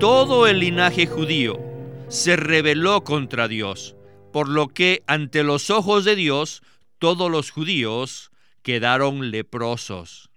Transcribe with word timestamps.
todo 0.00 0.46
el 0.46 0.60
linaje 0.60 1.06
judío 1.06 1.58
se 2.08 2.36
rebeló 2.36 3.04
contra 3.04 3.48
Dios, 3.48 3.96
por 4.32 4.48
lo 4.48 4.68
que 4.68 5.02
ante 5.06 5.42
los 5.44 5.70
ojos 5.70 6.04
de 6.04 6.16
Dios 6.16 6.62
todos 6.98 7.30
los 7.30 7.50
judíos 7.50 8.30
quedaron 8.62 9.30
leprosos. 9.30 10.30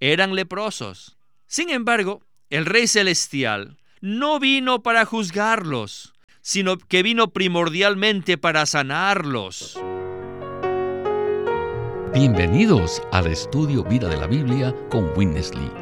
Eran 0.00 0.34
leprosos. 0.34 1.16
Sin 1.46 1.70
embargo, 1.70 2.22
el 2.50 2.66
Rey 2.66 2.86
Celestial 2.86 3.78
no 4.00 4.38
vino 4.38 4.82
para 4.82 5.04
juzgarlos, 5.04 6.12
sino 6.40 6.76
que 6.76 7.02
vino 7.02 7.28
primordialmente 7.28 8.36
para 8.36 8.66
sanarlos. 8.66 9.78
Bienvenidos 12.12 13.02
al 13.10 13.28
estudio 13.28 13.84
Vida 13.84 14.08
de 14.08 14.18
la 14.18 14.26
Biblia 14.26 14.74
con 14.90 15.16
Winnesley. 15.16 15.81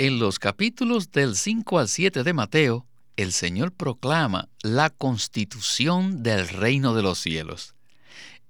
En 0.00 0.20
los 0.20 0.38
capítulos 0.38 1.10
del 1.10 1.34
5 1.34 1.80
al 1.80 1.88
7 1.88 2.22
de 2.22 2.32
Mateo, 2.32 2.86
el 3.16 3.32
Señor 3.32 3.72
proclama 3.72 4.48
la 4.62 4.90
constitución 4.90 6.22
del 6.22 6.46
reino 6.46 6.94
de 6.94 7.02
los 7.02 7.18
cielos. 7.18 7.74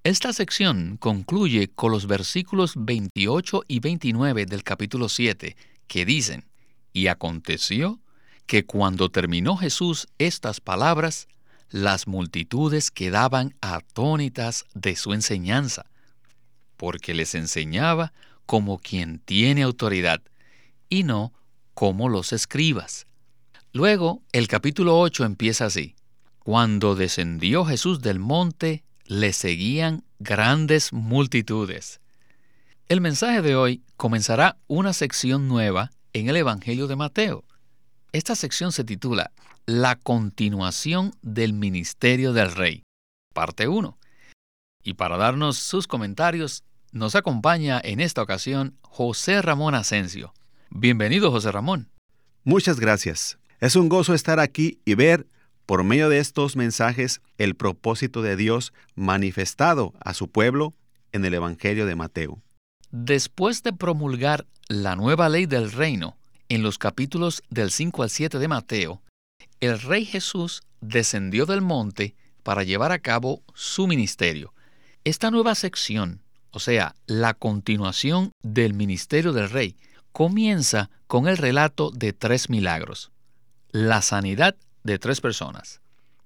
Esta 0.04 0.34
sección 0.34 0.98
concluye 0.98 1.68
con 1.68 1.90
los 1.90 2.06
versículos 2.06 2.74
28 2.76 3.62
y 3.66 3.80
29 3.80 4.44
del 4.44 4.62
capítulo 4.62 5.08
7, 5.08 5.56
que 5.86 6.04
dicen, 6.04 6.44
Y 6.92 7.06
aconteció 7.06 7.98
que 8.46 8.66
cuando 8.66 9.10
terminó 9.10 9.56
Jesús 9.56 10.06
estas 10.18 10.60
palabras, 10.60 11.28
las 11.70 12.06
multitudes 12.06 12.90
quedaban 12.90 13.54
atónitas 13.62 14.66
de 14.74 14.96
su 14.96 15.14
enseñanza, 15.14 15.86
porque 16.76 17.14
les 17.14 17.34
enseñaba 17.34 18.12
como 18.44 18.78
quien 18.78 19.18
tiene 19.20 19.62
autoridad, 19.62 20.20
y 20.90 21.04
no 21.04 21.32
como 21.78 22.08
los 22.08 22.32
escribas. 22.32 23.06
Luego, 23.72 24.24
el 24.32 24.48
capítulo 24.48 24.98
8 24.98 25.24
empieza 25.24 25.66
así. 25.66 25.94
Cuando 26.40 26.96
descendió 26.96 27.64
Jesús 27.64 28.00
del 28.00 28.18
monte, 28.18 28.82
le 29.04 29.32
seguían 29.32 30.02
grandes 30.18 30.92
multitudes. 30.92 32.00
El 32.88 33.00
mensaje 33.00 33.42
de 33.42 33.54
hoy 33.54 33.84
comenzará 33.96 34.56
una 34.66 34.92
sección 34.92 35.46
nueva 35.46 35.92
en 36.14 36.28
el 36.28 36.36
Evangelio 36.38 36.88
de 36.88 36.96
Mateo. 36.96 37.44
Esta 38.10 38.34
sección 38.34 38.72
se 38.72 38.82
titula 38.82 39.30
La 39.64 39.94
continuación 39.94 41.14
del 41.22 41.52
ministerio 41.52 42.32
del 42.32 42.50
Rey, 42.50 42.82
parte 43.32 43.68
1. 43.68 43.96
Y 44.82 44.94
para 44.94 45.16
darnos 45.16 45.58
sus 45.58 45.86
comentarios, 45.86 46.64
nos 46.90 47.14
acompaña 47.14 47.80
en 47.84 48.00
esta 48.00 48.20
ocasión 48.20 48.76
José 48.82 49.42
Ramón 49.42 49.76
Asensio. 49.76 50.34
Bienvenido, 50.70 51.30
José 51.30 51.50
Ramón. 51.50 51.88
Muchas 52.44 52.78
gracias. 52.78 53.38
Es 53.58 53.74
un 53.74 53.88
gozo 53.88 54.12
estar 54.12 54.38
aquí 54.38 54.78
y 54.84 54.94
ver, 54.94 55.26
por 55.64 55.82
medio 55.82 56.08
de 56.10 56.18
estos 56.18 56.56
mensajes, 56.56 57.20
el 57.38 57.56
propósito 57.56 58.20
de 58.22 58.36
Dios 58.36 58.72
manifestado 58.94 59.94
a 59.98 60.12
su 60.12 60.28
pueblo 60.28 60.74
en 61.12 61.24
el 61.24 61.34
Evangelio 61.34 61.86
de 61.86 61.96
Mateo. 61.96 62.42
Después 62.90 63.62
de 63.62 63.72
promulgar 63.72 64.46
la 64.68 64.94
nueva 64.94 65.28
ley 65.30 65.46
del 65.46 65.72
reino 65.72 66.18
en 66.50 66.62
los 66.62 66.78
capítulos 66.78 67.42
del 67.48 67.70
5 67.70 68.02
al 68.02 68.10
7 68.10 68.38
de 68.38 68.48
Mateo, 68.48 69.02
el 69.60 69.80
Rey 69.80 70.04
Jesús 70.04 70.62
descendió 70.80 71.46
del 71.46 71.62
monte 71.62 72.14
para 72.42 72.62
llevar 72.62 72.92
a 72.92 72.98
cabo 72.98 73.42
su 73.54 73.86
ministerio. 73.86 74.52
Esta 75.04 75.30
nueva 75.30 75.54
sección, 75.54 76.20
o 76.50 76.60
sea, 76.60 76.94
la 77.06 77.32
continuación 77.34 78.32
del 78.42 78.74
ministerio 78.74 79.32
del 79.32 79.50
Rey, 79.50 79.76
comienza 80.18 80.90
con 81.06 81.28
el 81.28 81.36
relato 81.36 81.92
de 81.92 82.12
tres 82.12 82.50
milagros 82.50 83.12
la 83.70 84.02
sanidad 84.02 84.56
de 84.82 84.98
tres 84.98 85.20
personas. 85.20 85.80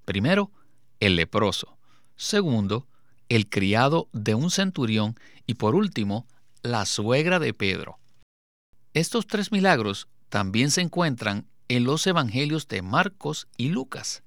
Primero, 0.07 0.51
el 0.99 1.15
leproso. 1.15 1.77
Segundo, 2.17 2.87
el 3.29 3.51
criado 3.51 4.09
de 4.15 4.35
un 4.35 4.51
centurión. 4.51 5.15
Y 5.47 5.57
por 5.57 5.75
último, 5.75 6.27
la 6.63 6.87
suegra 6.87 7.39
de 7.39 7.53
Pedro. 7.53 7.99
Estos 8.95 9.27
tres 9.27 9.53
milagros 9.53 10.09
también 10.31 10.71
se 10.71 10.81
encuentran 10.81 11.45
en 11.69 11.85
los 11.85 12.07
evangelios 12.07 12.69
de 12.69 12.81
Marcos 12.81 13.47
y 13.59 13.69
Lucas. 13.69 14.23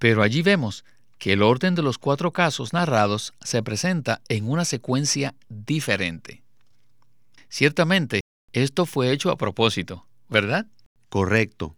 Pero 0.00 0.24
allí 0.24 0.42
vemos 0.42 0.84
que 1.18 1.34
el 1.34 1.42
orden 1.44 1.76
de 1.76 1.82
los 1.82 1.98
cuatro 1.98 2.32
casos 2.32 2.72
narrados 2.72 3.32
se 3.44 3.62
presenta 3.62 4.22
en 4.28 4.50
una 4.50 4.64
secuencia 4.64 5.36
diferente. 5.48 6.42
Ciertamente, 7.48 8.22
esto 8.62 8.86
fue 8.86 9.12
hecho 9.12 9.30
a 9.30 9.36
propósito, 9.36 10.06
¿verdad? 10.28 10.66
Correcto. 11.08 11.76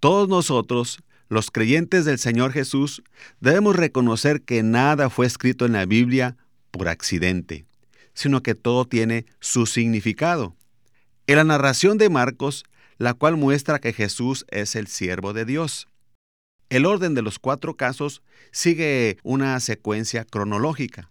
Todos 0.00 0.28
nosotros, 0.28 0.98
los 1.28 1.50
creyentes 1.50 2.04
del 2.04 2.18
Señor 2.18 2.52
Jesús, 2.52 3.02
debemos 3.40 3.76
reconocer 3.76 4.42
que 4.42 4.62
nada 4.62 5.10
fue 5.10 5.26
escrito 5.26 5.64
en 5.64 5.74
la 5.74 5.86
Biblia 5.86 6.36
por 6.72 6.88
accidente, 6.88 7.66
sino 8.14 8.42
que 8.42 8.56
todo 8.56 8.84
tiene 8.84 9.26
su 9.38 9.66
significado. 9.66 10.56
En 11.28 11.36
la 11.36 11.44
narración 11.44 11.98
de 11.98 12.10
Marcos, 12.10 12.64
la 12.98 13.14
cual 13.14 13.36
muestra 13.36 13.78
que 13.78 13.92
Jesús 13.92 14.44
es 14.50 14.74
el 14.74 14.88
siervo 14.88 15.32
de 15.32 15.44
Dios. 15.44 15.86
El 16.68 16.84
orden 16.84 17.14
de 17.14 17.22
los 17.22 17.38
cuatro 17.38 17.76
casos 17.76 18.22
sigue 18.50 19.18
una 19.22 19.58
secuencia 19.60 20.24
cronológica. 20.24 21.10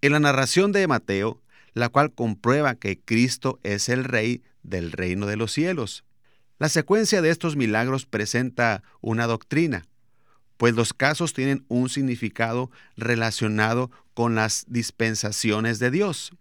En 0.00 0.12
la 0.12 0.20
narración 0.20 0.70
de 0.70 0.86
Mateo, 0.86 1.42
la 1.76 1.90
cual 1.90 2.10
comprueba 2.10 2.74
que 2.76 2.98
Cristo 2.98 3.60
es 3.62 3.90
el 3.90 4.04
Rey 4.04 4.42
del 4.62 4.92
reino 4.92 5.26
de 5.26 5.36
los 5.36 5.52
cielos. 5.52 6.04
La 6.58 6.70
secuencia 6.70 7.20
de 7.20 7.28
estos 7.28 7.54
milagros 7.54 8.06
presenta 8.06 8.82
una 9.02 9.26
doctrina, 9.26 9.84
pues 10.56 10.74
los 10.74 10.94
casos 10.94 11.34
tienen 11.34 11.66
un 11.68 11.90
significado 11.90 12.70
relacionado 12.96 13.90
con 14.14 14.34
las 14.34 14.64
dispensaciones 14.68 15.78
de 15.78 15.90
Dios. 15.90 16.32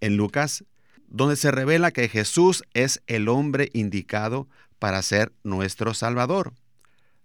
En 0.00 0.16
Lucas, 0.16 0.62
donde 1.08 1.34
se 1.34 1.50
revela 1.50 1.90
que 1.90 2.08
Jesús 2.08 2.62
es 2.72 3.02
el 3.08 3.28
hombre 3.28 3.70
indicado 3.72 4.46
para 4.78 5.02
ser 5.02 5.32
nuestro 5.42 5.92
Salvador. 5.92 6.52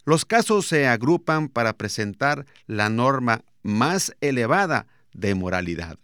Los 0.05 0.25
casos 0.25 0.65
se 0.65 0.87
agrupan 0.87 1.49
para 1.49 1.73
presentar 1.73 2.47
la 2.65 2.89
norma 2.89 3.43
más 3.61 4.15
elevada 4.21 4.87
de 5.13 5.35
moralidad. 5.35 5.99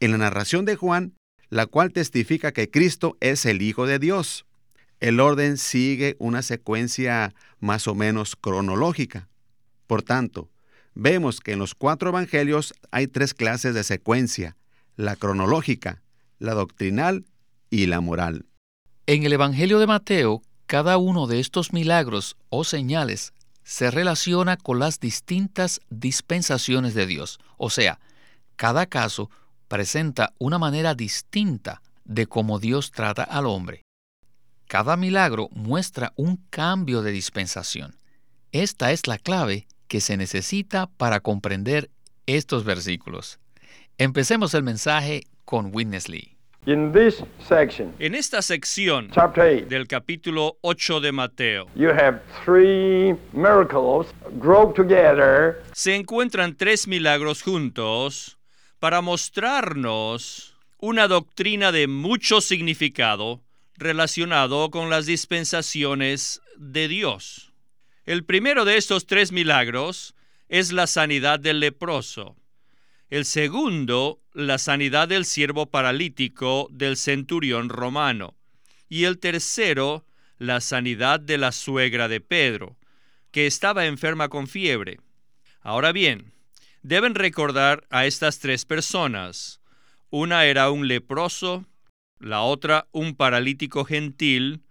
En 0.00 0.12
la 0.12 0.18
narración 0.18 0.64
de 0.64 0.76
Juan, 0.76 1.12
la 1.50 1.66
cual 1.66 1.92
testifica 1.92 2.52
que 2.52 2.70
Cristo 2.70 3.18
es 3.20 3.44
el 3.44 3.60
Hijo 3.60 3.86
de 3.86 3.98
Dios. 3.98 4.46
El 4.98 5.20
orden 5.20 5.58
sigue 5.58 6.16
una 6.18 6.40
secuencia 6.40 7.34
más 7.58 7.86
o 7.86 7.94
menos 7.94 8.34
cronológica. 8.34 9.28
Por 9.86 10.02
tanto, 10.02 10.48
vemos 10.94 11.40
que 11.40 11.52
en 11.52 11.58
los 11.58 11.74
cuatro 11.74 12.08
evangelios 12.08 12.72
hay 12.90 13.08
tres 13.08 13.34
clases 13.34 13.74
de 13.74 13.84
secuencia, 13.84 14.56
la 14.96 15.16
cronológica, 15.16 16.02
la 16.38 16.54
doctrinal 16.54 17.26
y 17.68 17.86
la 17.86 18.00
moral. 18.00 18.46
En 19.06 19.24
el 19.24 19.34
Evangelio 19.34 19.78
de 19.80 19.86
Mateo, 19.86 20.42
cada 20.66 20.96
uno 20.96 21.26
de 21.26 21.40
estos 21.40 21.72
milagros 21.72 22.36
o 22.48 22.64
señales 22.64 23.34
se 23.64 23.90
relaciona 23.90 24.56
con 24.56 24.78
las 24.78 24.98
distintas 24.98 25.80
dispensaciones 25.90 26.94
de 26.94 27.06
Dios, 27.06 27.38
o 27.58 27.68
sea, 27.68 27.98
cada 28.56 28.86
caso 28.86 29.30
presenta 29.70 30.34
una 30.38 30.58
manera 30.58 30.96
distinta 30.96 31.80
de 32.04 32.26
cómo 32.26 32.58
Dios 32.58 32.90
trata 32.90 33.22
al 33.22 33.46
hombre. 33.46 33.82
Cada 34.66 34.96
milagro 34.96 35.48
muestra 35.52 36.12
un 36.16 36.44
cambio 36.50 37.02
de 37.02 37.12
dispensación. 37.12 37.94
Esta 38.50 38.90
es 38.90 39.06
la 39.06 39.16
clave 39.16 39.68
que 39.86 40.00
se 40.00 40.16
necesita 40.16 40.88
para 40.96 41.20
comprender 41.20 41.88
estos 42.26 42.64
versículos. 42.64 43.38
Empecemos 43.96 44.54
el 44.54 44.64
mensaje 44.64 45.22
con 45.44 45.70
Witness 45.72 46.08
Lee. 46.08 46.36
en 46.66 48.14
esta 48.16 48.42
sección 48.42 49.08
del 49.68 49.86
capítulo 49.86 50.58
8 50.62 51.00
de 51.00 51.12
Mateo, 51.12 51.68
se 55.72 55.94
encuentran 55.94 56.56
tres 56.56 56.88
milagros 56.88 57.42
juntos 57.42 58.39
para 58.80 59.02
mostrarnos 59.02 60.56
una 60.78 61.06
doctrina 61.06 61.70
de 61.70 61.86
mucho 61.86 62.40
significado 62.40 63.42
relacionado 63.76 64.70
con 64.70 64.88
las 64.88 65.04
dispensaciones 65.06 66.40
de 66.56 66.88
Dios. 66.88 67.52
El 68.06 68.24
primero 68.24 68.64
de 68.64 68.78
estos 68.78 69.06
tres 69.06 69.32
milagros 69.32 70.14
es 70.48 70.72
la 70.72 70.86
sanidad 70.86 71.38
del 71.38 71.60
leproso. 71.60 72.36
El 73.10 73.26
segundo, 73.26 74.22
la 74.32 74.56
sanidad 74.56 75.08
del 75.08 75.26
siervo 75.26 75.66
paralítico 75.66 76.68
del 76.70 76.96
centurión 76.96 77.68
romano. 77.68 78.34
Y 78.88 79.04
el 79.04 79.18
tercero, 79.18 80.06
la 80.38 80.60
sanidad 80.60 81.20
de 81.20 81.36
la 81.36 81.52
suegra 81.52 82.08
de 82.08 82.20
Pedro, 82.20 82.78
que 83.30 83.46
estaba 83.46 83.86
enferma 83.86 84.28
con 84.28 84.48
fiebre. 84.48 85.00
Ahora 85.60 85.92
bien, 85.92 86.32
deben 86.82 87.14
recordar 87.14 87.86
a 87.90 88.06
estas 88.06 88.38
tres 88.38 88.64
personas. 88.64 89.60
Una 90.10 90.44
era 90.46 90.70
un 90.70 90.88
leproso, 90.88 91.66
la 92.18 92.42
otra 92.42 92.86
un 92.92 93.14
paralítico 93.14 93.84
gentil 93.84 94.62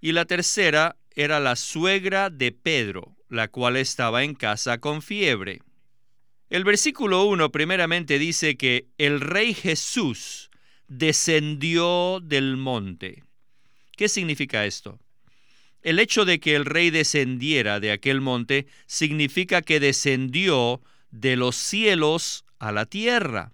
y 0.00 0.12
la 0.12 0.24
tercera 0.24 0.96
era 1.14 1.40
la 1.40 1.56
suegra 1.56 2.30
de 2.30 2.52
Pedro, 2.52 3.16
la 3.28 3.48
cual 3.48 3.76
estaba 3.76 4.24
en 4.24 4.34
casa 4.34 4.78
con 4.78 5.02
fiebre. 5.02 5.60
El 6.48 6.64
versículo 6.64 7.24
1 7.24 7.52
primeramente 7.52 8.18
dice 8.18 8.56
que 8.56 8.86
el 8.96 9.20
rey 9.20 9.52
Jesús 9.52 10.50
descendió 10.86 12.20
del 12.22 12.56
monte. 12.56 13.24
¿Qué 13.96 14.08
significa 14.08 14.64
esto? 14.64 14.98
El 15.82 15.98
hecho 15.98 16.24
de 16.24 16.40
que 16.40 16.54
el 16.54 16.64
rey 16.64 16.90
descendiera 16.90 17.80
de 17.80 17.92
aquel 17.92 18.20
monte 18.20 18.66
significa 18.86 19.60
que 19.60 19.80
descendió 19.80 20.80
de 21.10 21.36
los 21.36 21.56
cielos 21.56 22.44
a 22.58 22.72
la 22.72 22.86
tierra. 22.86 23.52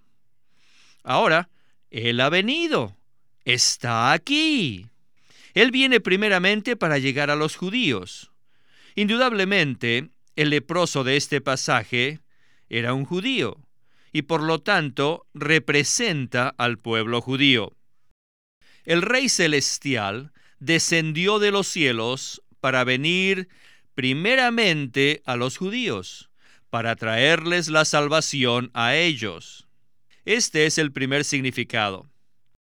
Ahora, 1.02 1.50
Él 1.90 2.20
ha 2.20 2.28
venido, 2.28 2.96
está 3.44 4.12
aquí. 4.12 4.86
Él 5.54 5.70
viene 5.70 6.00
primeramente 6.00 6.76
para 6.76 6.98
llegar 6.98 7.30
a 7.30 7.36
los 7.36 7.56
judíos. 7.56 8.32
Indudablemente, 8.94 10.10
el 10.36 10.50
leproso 10.50 11.04
de 11.04 11.16
este 11.16 11.40
pasaje 11.40 12.20
era 12.68 12.94
un 12.94 13.04
judío 13.04 13.58
y 14.12 14.22
por 14.22 14.42
lo 14.42 14.60
tanto 14.60 15.26
representa 15.34 16.48
al 16.48 16.78
pueblo 16.78 17.20
judío. 17.20 17.72
El 18.84 19.02
Rey 19.02 19.28
Celestial 19.28 20.32
descendió 20.58 21.38
de 21.38 21.50
los 21.50 21.66
cielos 21.66 22.42
para 22.60 22.84
venir 22.84 23.48
primeramente 23.94 25.22
a 25.24 25.36
los 25.36 25.56
judíos, 25.56 26.30
para 26.74 26.96
traerles 26.96 27.68
la 27.68 27.84
salvación 27.84 28.72
a 28.74 28.96
ellos. 28.96 29.68
Este 30.24 30.66
es 30.66 30.76
el 30.76 30.90
primer 30.90 31.24
significado. 31.24 32.10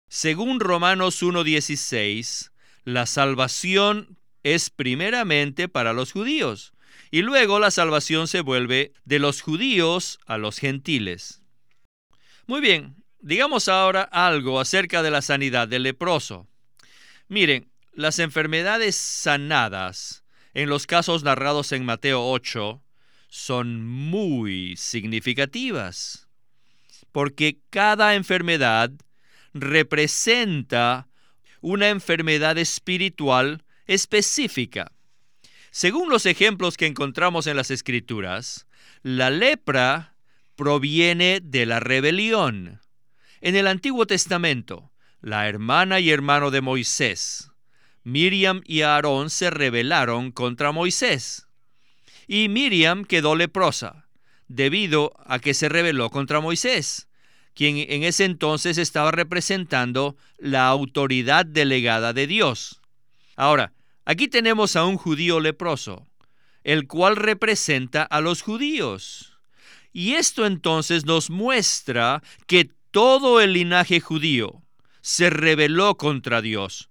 Según 0.09 0.59
Romanos 0.59 1.21
1.16, 1.21 2.49
la 2.83 3.05
salvación 3.05 4.17
es 4.41 4.71
primeramente 4.71 5.69
para 5.69 5.93
los 5.93 6.13
judíos, 6.13 6.73
y 7.11 7.21
luego 7.21 7.59
la 7.59 7.69
salvación 7.69 8.27
se 8.27 8.41
vuelve 8.41 8.91
de 9.05 9.19
los 9.19 9.41
judíos 9.41 10.17
a 10.25 10.39
los 10.39 10.57
gentiles. 10.57 11.43
Muy 12.47 12.59
bien, 12.59 12.95
digamos 13.19 13.67
ahora 13.67 14.01
algo 14.01 14.59
acerca 14.59 15.03
de 15.03 15.11
la 15.11 15.21
sanidad 15.21 15.67
del 15.67 15.83
leproso. 15.83 16.47
Miren, 17.27 17.71
las 17.93 18.17
enfermedades 18.17 18.95
sanadas 18.95 20.23
en 20.55 20.69
los 20.69 20.87
casos 20.87 21.21
narrados 21.21 21.71
en 21.71 21.85
Mateo 21.85 22.27
8 22.27 22.81
son 23.31 23.85
muy 23.87 24.75
significativas, 24.75 26.27
porque 27.13 27.59
cada 27.69 28.15
enfermedad 28.15 28.91
representa 29.53 31.07
una 31.61 31.87
enfermedad 31.87 32.57
espiritual 32.57 33.63
específica. 33.87 34.91
Según 35.71 36.09
los 36.09 36.25
ejemplos 36.25 36.75
que 36.75 36.87
encontramos 36.87 37.47
en 37.47 37.55
las 37.55 37.71
escrituras, 37.71 38.67
la 39.01 39.29
lepra 39.29 40.17
proviene 40.57 41.39
de 41.41 41.65
la 41.65 41.79
rebelión. 41.79 42.81
En 43.39 43.55
el 43.55 43.67
Antiguo 43.67 44.05
Testamento, 44.07 44.91
la 45.21 45.47
hermana 45.47 46.01
y 46.01 46.11
hermano 46.11 46.51
de 46.51 46.59
Moisés, 46.59 47.49
Miriam 48.03 48.61
y 48.65 48.81
Aarón 48.81 49.29
se 49.29 49.49
rebelaron 49.51 50.33
contra 50.33 50.73
Moisés. 50.73 51.47
Y 52.33 52.47
Miriam 52.47 53.03
quedó 53.03 53.35
leprosa, 53.35 54.07
debido 54.47 55.11
a 55.25 55.39
que 55.39 55.53
se 55.53 55.67
rebeló 55.67 56.09
contra 56.09 56.39
Moisés, 56.39 57.09
quien 57.53 57.75
en 57.75 58.03
ese 58.03 58.23
entonces 58.23 58.77
estaba 58.77 59.11
representando 59.11 60.15
la 60.37 60.69
autoridad 60.69 61.45
delegada 61.45 62.13
de 62.13 62.27
Dios. 62.27 62.79
Ahora, 63.35 63.73
aquí 64.05 64.29
tenemos 64.29 64.77
a 64.77 64.85
un 64.85 64.95
judío 64.95 65.41
leproso, 65.41 66.07
el 66.63 66.87
cual 66.87 67.17
representa 67.17 68.03
a 68.03 68.21
los 68.21 68.43
judíos. 68.43 69.37
Y 69.91 70.13
esto 70.13 70.45
entonces 70.45 71.03
nos 71.03 71.29
muestra 71.29 72.23
que 72.47 72.71
todo 72.91 73.41
el 73.41 73.51
linaje 73.51 73.99
judío 73.99 74.63
se 75.01 75.29
rebeló 75.29 75.97
contra 75.97 76.41
Dios 76.41 76.87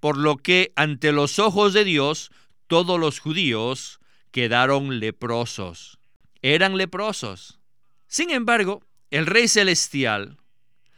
por 0.00 0.18
lo 0.18 0.36
que 0.36 0.70
ante 0.76 1.12
los 1.12 1.38
ojos 1.38 1.72
de 1.72 1.82
Dios 1.84 2.30
todos 2.66 3.00
los 3.00 3.20
judíos 3.20 4.00
quedaron 4.34 4.98
leprosos. 4.98 6.00
Eran 6.42 6.76
leprosos. 6.76 7.60
Sin 8.08 8.30
embargo, 8.30 8.82
el 9.12 9.26
Rey 9.26 9.46
Celestial 9.46 10.38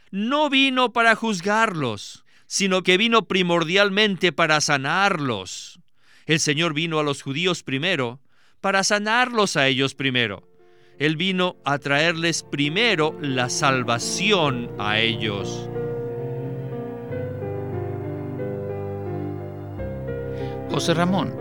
no 0.09 0.49
vino 0.49 0.91
para 0.91 1.15
juzgarlos, 1.15 2.25
sino 2.47 2.81
que 2.81 2.97
vino 2.97 3.27
primordialmente 3.27 4.31
para 4.31 4.59
sanarlos. 4.59 5.79
El 6.25 6.39
Señor 6.39 6.73
vino 6.73 6.97
a 6.97 7.03
los 7.03 7.21
judíos 7.21 7.61
primero, 7.61 8.19
para 8.59 8.83
sanarlos 8.83 9.55
a 9.55 9.67
ellos 9.67 9.93
primero. 9.93 10.49
Él 10.97 11.15
vino 11.15 11.57
a 11.63 11.77
traerles 11.77 12.41
primero 12.41 13.15
la 13.21 13.49
salvación 13.49 14.71
a 14.79 14.99
ellos. 14.99 15.69
José 20.71 20.95
Ramón, 20.95 21.35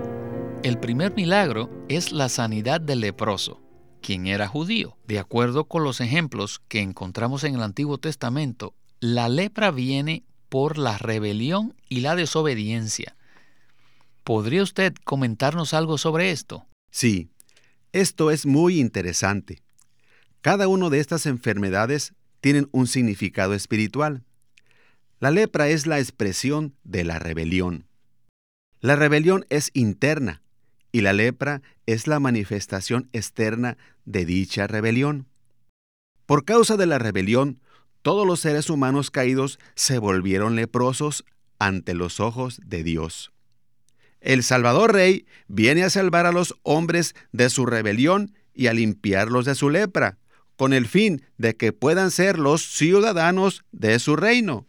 el 0.62 0.78
primer 0.78 1.14
milagro 1.14 1.75
es 1.88 2.10
la 2.10 2.28
sanidad 2.28 2.80
del 2.80 3.00
leproso, 3.00 3.62
quien 4.02 4.26
era 4.26 4.48
judío. 4.48 4.96
De 5.06 5.18
acuerdo 5.18 5.66
con 5.66 5.84
los 5.84 6.00
ejemplos 6.00 6.60
que 6.68 6.80
encontramos 6.80 7.44
en 7.44 7.54
el 7.54 7.62
Antiguo 7.62 7.98
Testamento, 7.98 8.74
la 9.00 9.28
lepra 9.28 9.70
viene 9.70 10.24
por 10.48 10.78
la 10.78 10.98
rebelión 10.98 11.74
y 11.88 12.00
la 12.00 12.16
desobediencia. 12.16 13.16
¿Podría 14.24 14.62
usted 14.62 14.94
comentarnos 15.04 15.74
algo 15.74 15.98
sobre 15.98 16.32
esto? 16.32 16.66
Sí, 16.90 17.30
esto 17.92 18.30
es 18.30 18.46
muy 18.46 18.80
interesante. 18.80 19.62
Cada 20.40 20.66
una 20.68 20.90
de 20.90 20.98
estas 20.98 21.26
enfermedades 21.26 22.14
tienen 22.40 22.68
un 22.72 22.86
significado 22.86 23.54
espiritual. 23.54 24.24
La 25.20 25.30
lepra 25.30 25.68
es 25.68 25.86
la 25.86 25.98
expresión 25.98 26.74
de 26.84 27.04
la 27.04 27.18
rebelión. 27.18 27.86
La 28.80 28.96
rebelión 28.96 29.46
es 29.48 29.70
interna 29.72 30.42
y 30.92 31.00
la 31.00 31.12
lepra 31.12 31.62
es 31.86 32.06
la 32.06 32.20
manifestación 32.20 33.08
externa 33.12 33.76
de 34.04 34.24
dicha 34.24 34.66
rebelión. 34.66 35.26
Por 36.26 36.44
causa 36.44 36.76
de 36.76 36.86
la 36.86 36.98
rebelión, 36.98 37.60
todos 38.02 38.26
los 38.26 38.40
seres 38.40 38.70
humanos 38.70 39.10
caídos 39.10 39.58
se 39.74 39.98
volvieron 39.98 40.56
leprosos 40.56 41.24
ante 41.58 41.94
los 41.94 42.20
ojos 42.20 42.60
de 42.64 42.82
Dios. 42.82 43.32
El 44.20 44.42
Salvador 44.42 44.92
Rey 44.92 45.26
viene 45.48 45.84
a 45.84 45.90
salvar 45.90 46.26
a 46.26 46.32
los 46.32 46.56
hombres 46.62 47.14
de 47.32 47.50
su 47.50 47.66
rebelión 47.66 48.34
y 48.54 48.68
a 48.68 48.72
limpiarlos 48.72 49.44
de 49.44 49.54
su 49.54 49.70
lepra, 49.70 50.18
con 50.56 50.72
el 50.72 50.86
fin 50.86 51.22
de 51.36 51.56
que 51.56 51.72
puedan 51.72 52.10
ser 52.10 52.38
los 52.38 52.62
ciudadanos 52.62 53.64
de 53.72 53.98
su 53.98 54.16
reino. 54.16 54.66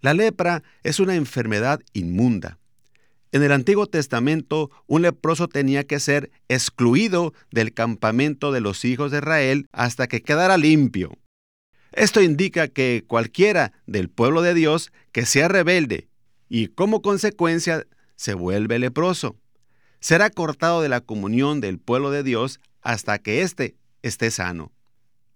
La 0.00 0.14
lepra 0.14 0.62
es 0.82 1.00
una 1.00 1.14
enfermedad 1.14 1.80
inmunda 1.92 2.58
en 3.34 3.42
el 3.42 3.50
Antiguo 3.50 3.88
Testamento, 3.88 4.70
un 4.86 5.02
leproso 5.02 5.48
tenía 5.48 5.82
que 5.82 5.98
ser 5.98 6.30
excluido 6.46 7.34
del 7.50 7.74
campamento 7.74 8.52
de 8.52 8.60
los 8.60 8.84
hijos 8.84 9.10
de 9.10 9.18
Israel 9.18 9.66
hasta 9.72 10.06
que 10.06 10.22
quedara 10.22 10.56
limpio. 10.56 11.18
Esto 11.90 12.22
indica 12.22 12.68
que 12.68 13.02
cualquiera 13.04 13.72
del 13.88 14.08
pueblo 14.08 14.40
de 14.40 14.54
Dios 14.54 14.92
que 15.10 15.26
sea 15.26 15.48
rebelde 15.48 16.06
y 16.48 16.68
como 16.68 17.02
consecuencia 17.02 17.88
se 18.14 18.34
vuelve 18.34 18.78
leproso, 18.78 19.34
será 19.98 20.30
cortado 20.30 20.80
de 20.80 20.88
la 20.88 21.00
comunión 21.00 21.60
del 21.60 21.80
pueblo 21.80 22.12
de 22.12 22.22
Dios 22.22 22.60
hasta 22.82 23.18
que 23.18 23.42
éste 23.42 23.74
esté 24.02 24.30
sano. 24.30 24.70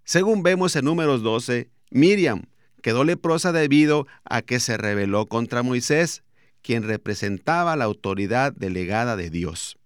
Según 0.05 0.45
vemos 0.45 0.77
en 0.77 0.85
números 0.85 1.25
12, 1.25 1.69
Miriam 1.91 2.45
quedó 2.81 3.03
leprosa 3.03 3.51
debido 3.51 4.07
a 4.23 4.41
que 4.43 4.61
se 4.61 4.77
rebeló 4.77 5.27
contra 5.27 5.65
Moisés 5.65 6.23
quien 6.69 6.83
representaba 6.83 7.77
la 7.77 7.87
autoridad 7.87 8.53
delegada 8.53 9.17
de 9.17 9.31
Dios. 9.31 9.79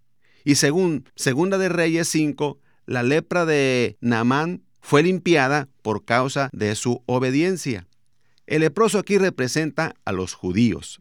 Y 0.45 0.57
según 0.57 1.09
Segunda 1.15 1.57
de 1.57 1.69
Reyes 1.69 2.09
5, 2.09 2.59
la 2.87 3.05
lepra 3.05 3.47
de 3.47 3.97
Naamán 4.01 4.65
fue 4.81 5.05
limpiada 5.05 5.69
por 5.83 6.05
causa 6.05 6.51
de 6.53 6.75
su 6.75 7.05
obediencia. 7.07 7.87
El 8.49 8.63
leproso 8.63 8.99
aquí 8.99 9.17
representa 9.17 9.95
a 10.05 10.11
los 10.11 10.35
judíos. 10.35 11.01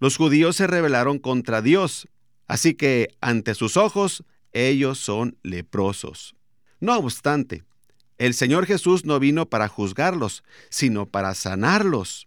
Los 0.00 0.16
judíos 0.16 0.56
se 0.56 0.66
rebelaron 0.66 1.20
contra 1.20 1.62
Dios, 1.62 2.08
Así 2.48 2.74
que 2.74 3.14
ante 3.20 3.54
sus 3.54 3.76
ojos 3.76 4.24
ellos 4.52 4.98
son 4.98 5.38
leprosos. 5.44 6.34
No 6.80 6.98
obstante, 6.98 7.62
el 8.18 8.34
Señor 8.34 8.66
Jesús 8.66 9.04
no 9.04 9.20
vino 9.20 9.46
para 9.46 9.68
juzgarlos, 9.68 10.42
sino 10.68 11.06
para 11.06 11.36
sanarlos. 11.36 12.26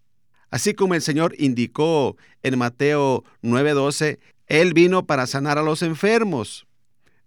Así 0.51 0.73
como 0.73 0.93
el 0.95 1.01
Señor 1.01 1.35
indicó 1.37 2.17
en 2.43 2.57
Mateo 2.57 3.23
9:12, 3.41 4.19
Él 4.47 4.73
vino 4.73 5.05
para 5.05 5.27
sanar 5.27 5.57
a 5.57 5.63
los 5.63 5.81
enfermos. 5.81 6.67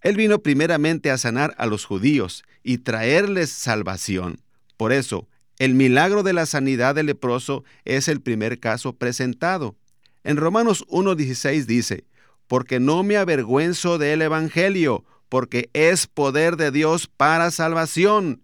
Él 0.01 0.17
vino 0.17 0.39
primeramente 0.39 1.11
a 1.11 1.19
sanar 1.19 1.55
a 1.59 1.67
los 1.67 1.85
judíos 1.85 2.45
y 2.63 2.79
traerles 2.79 3.51
salvación. 3.51 4.41
Por 4.77 4.93
eso, 4.93 5.27
el 5.59 5.75
milagro 5.75 6.23
de 6.23 6.33
la 6.33 6.47
sanidad 6.47 6.95
del 6.95 7.07
leproso 7.07 7.65
es 7.85 8.07
el 8.07 8.21
primer 8.21 8.61
caso 8.61 8.93
presentado. 8.93 9.75
En 10.23 10.37
Romanos 10.37 10.85
1.16 10.87 11.65
dice, 11.65 12.05
porque 12.47 12.79
no 12.79 13.03
me 13.03 13.17
avergüenzo 13.17 13.99
del 13.99 14.23
Evangelio, 14.23 15.05
porque 15.29 15.69
es 15.73 16.07
poder 16.07 16.57
de 16.57 16.71
Dios 16.71 17.09
para 17.09 17.51
salvación 17.51 18.41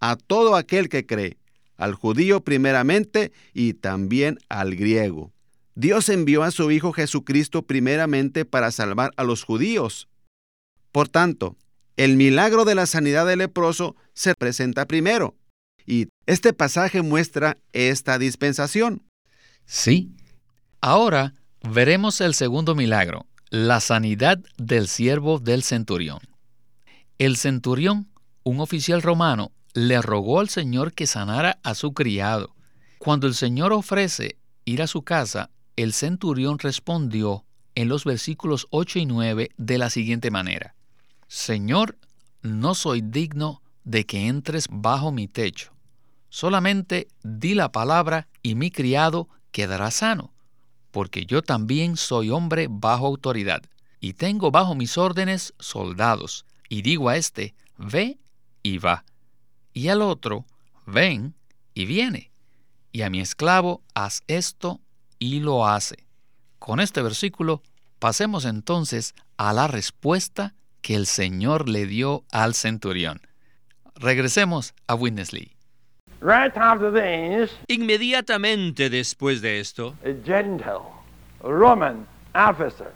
a 0.00 0.16
todo 0.16 0.56
aquel 0.56 0.88
que 0.88 1.06
cree, 1.06 1.37
al 1.78 1.94
judío 1.94 2.44
primeramente 2.44 3.32
y 3.54 3.72
también 3.74 4.38
al 4.50 4.76
griego. 4.76 5.32
Dios 5.74 6.08
envió 6.08 6.42
a 6.42 6.50
su 6.50 6.70
Hijo 6.70 6.92
Jesucristo 6.92 7.62
primeramente 7.62 8.44
para 8.44 8.72
salvar 8.72 9.12
a 9.16 9.24
los 9.24 9.44
judíos. 9.44 10.08
Por 10.92 11.08
tanto, 11.08 11.56
el 11.96 12.16
milagro 12.16 12.64
de 12.64 12.74
la 12.74 12.86
sanidad 12.86 13.26
del 13.26 13.38
leproso 13.38 13.96
se 14.12 14.34
presenta 14.34 14.86
primero. 14.86 15.36
Y 15.86 16.08
este 16.26 16.52
pasaje 16.52 17.00
muestra 17.00 17.56
esta 17.72 18.18
dispensación. 18.18 19.02
Sí. 19.64 20.16
Ahora 20.80 21.34
veremos 21.62 22.20
el 22.20 22.34
segundo 22.34 22.74
milagro, 22.74 23.26
la 23.50 23.80
sanidad 23.80 24.38
del 24.56 24.88
siervo 24.88 25.38
del 25.38 25.62
centurión. 25.62 26.18
El 27.18 27.36
centurión, 27.36 28.08
un 28.42 28.60
oficial 28.60 29.00
romano, 29.02 29.52
le 29.86 30.02
rogó 30.02 30.40
al 30.40 30.48
Señor 30.48 30.92
que 30.92 31.06
sanara 31.06 31.60
a 31.62 31.74
su 31.74 31.92
criado. 31.94 32.56
Cuando 32.98 33.28
el 33.28 33.34
Señor 33.34 33.72
ofrece 33.72 34.36
ir 34.64 34.82
a 34.82 34.88
su 34.88 35.02
casa, 35.02 35.50
el 35.76 35.92
centurión 35.92 36.58
respondió 36.58 37.44
en 37.76 37.88
los 37.88 38.04
versículos 38.04 38.66
8 38.70 38.98
y 38.98 39.06
9 39.06 39.50
de 39.56 39.78
la 39.78 39.88
siguiente 39.88 40.32
manera. 40.32 40.74
Señor, 41.28 41.96
no 42.42 42.74
soy 42.74 43.02
digno 43.02 43.62
de 43.84 44.04
que 44.04 44.26
entres 44.26 44.66
bajo 44.68 45.12
mi 45.12 45.28
techo. 45.28 45.72
Solamente 46.28 47.06
di 47.22 47.54
la 47.54 47.70
palabra 47.70 48.26
y 48.42 48.56
mi 48.56 48.72
criado 48.72 49.28
quedará 49.52 49.92
sano, 49.92 50.34
porque 50.90 51.24
yo 51.24 51.42
también 51.42 51.96
soy 51.96 52.30
hombre 52.30 52.66
bajo 52.68 53.06
autoridad, 53.06 53.62
y 54.00 54.14
tengo 54.14 54.50
bajo 54.50 54.74
mis 54.74 54.98
órdenes 54.98 55.54
soldados, 55.60 56.46
y 56.68 56.82
digo 56.82 57.08
a 57.08 57.16
éste, 57.16 57.54
ve 57.76 58.18
y 58.62 58.78
va, 58.78 59.04
y 59.78 59.90
al 59.90 60.02
otro, 60.02 60.44
ven 60.86 61.34
y 61.72 61.86
viene, 61.86 62.32
y 62.90 63.02
a 63.02 63.10
mi 63.10 63.20
esclavo, 63.20 63.80
haz 63.94 64.24
esto 64.26 64.80
y 65.20 65.38
lo 65.38 65.68
hace. 65.68 66.08
Con 66.58 66.80
este 66.80 67.00
versículo, 67.00 67.62
pasemos 68.00 68.44
entonces 68.44 69.14
a 69.36 69.52
la 69.52 69.68
respuesta 69.68 70.56
que 70.82 70.96
el 70.96 71.06
Señor 71.06 71.68
le 71.68 71.86
dio 71.86 72.24
al 72.32 72.54
centurión. 72.54 73.20
Regresemos 73.94 74.74
a 74.88 74.96
Witness 74.96 75.32
Lee. 75.32 75.52
Right 76.20 76.56
after 76.56 76.92
this, 76.92 77.56
Inmediatamente 77.68 78.90
después 78.90 79.40
de 79.40 79.60
esto, 79.60 79.94
a 80.02 80.26
gentle 80.26 80.80
Roman 81.40 82.04
officer, 82.34 82.92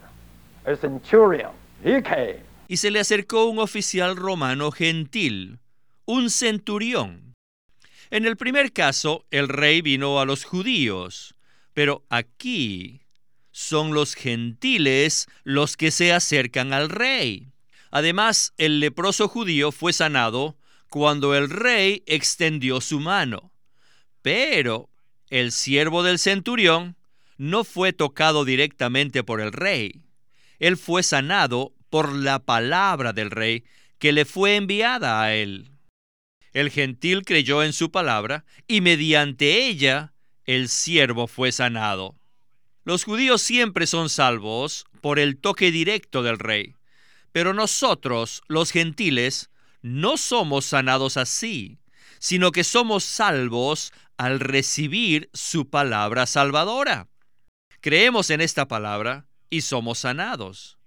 a 0.65 0.75
centurion, 0.75 1.51
he 1.81 2.03
came. 2.03 2.41
Y 2.67 2.75
se 2.75 2.91
le 2.91 2.99
acercó 2.99 3.45
un 3.45 3.59
oficial 3.59 4.17
romano 4.17 4.69
gentil, 4.71 5.59
un 6.05 6.29
centurión. 6.29 7.33
En 8.09 8.25
el 8.25 8.37
primer 8.37 8.71
caso, 8.73 9.25
el 9.31 9.47
rey 9.47 9.81
vino 9.81 10.19
a 10.19 10.25
los 10.25 10.43
judíos, 10.43 11.35
pero 11.73 12.05
aquí 12.09 13.01
son 13.51 13.93
los 13.93 14.15
gentiles 14.15 15.27
los 15.43 15.77
que 15.77 15.91
se 15.91 16.11
acercan 16.11 16.73
al 16.73 16.89
rey. 16.89 17.51
Además, 17.91 18.53
el 18.57 18.79
leproso 18.79 19.27
judío 19.27 19.71
fue 19.71 19.93
sanado 19.93 20.57
cuando 20.89 21.35
el 21.35 21.49
rey 21.49 22.03
extendió 22.05 22.81
su 22.81 22.99
mano. 22.99 23.51
Pero 24.21 24.89
el 25.29 25.51
siervo 25.51 26.03
del 26.03 26.19
centurión 26.19 26.95
no 27.37 27.63
fue 27.63 27.93
tocado 27.93 28.45
directamente 28.45 29.23
por 29.23 29.41
el 29.41 29.51
rey. 29.51 30.03
Él 30.59 30.77
fue 30.77 31.03
sanado 31.03 31.73
por 31.89 32.13
la 32.13 32.39
palabra 32.39 33.13
del 33.13 33.31
rey 33.31 33.63
que 33.99 34.11
le 34.11 34.25
fue 34.25 34.55
enviada 34.55 35.21
a 35.21 35.33
él. 35.33 35.72
El 36.53 36.69
gentil 36.69 37.23
creyó 37.25 37.63
en 37.63 37.73
su 37.73 37.91
palabra 37.91 38.45
y 38.67 38.81
mediante 38.81 39.65
ella 39.65 40.13
el 40.45 40.69
siervo 40.69 41.27
fue 41.27 41.51
sanado. 41.51 42.15
Los 42.83 43.03
judíos 43.05 43.41
siempre 43.41 43.87
son 43.87 44.09
salvos 44.09 44.85
por 45.01 45.19
el 45.19 45.37
toque 45.37 45.71
directo 45.71 46.21
del 46.21 46.37
rey, 46.37 46.75
pero 47.31 47.53
nosotros, 47.53 48.43
los 48.47 48.71
gentiles, 48.71 49.49
no 49.81 50.17
somos 50.17 50.65
sanados 50.65 51.17
así, 51.17 51.79
sino 52.19 52.51
que 52.51 52.63
somos 52.63 53.03
salvos 53.03 53.91
al 54.17 54.39
recibir 54.39 55.29
su 55.33 55.69
palabra 55.69 56.25
salvadora. 56.25 57.09
Creemos 57.81 58.29
en 58.29 58.41
esta 58.41 58.67
palabra 58.67 59.27
y 59.49 59.61
somos 59.61 59.99
sanados. 59.99 60.77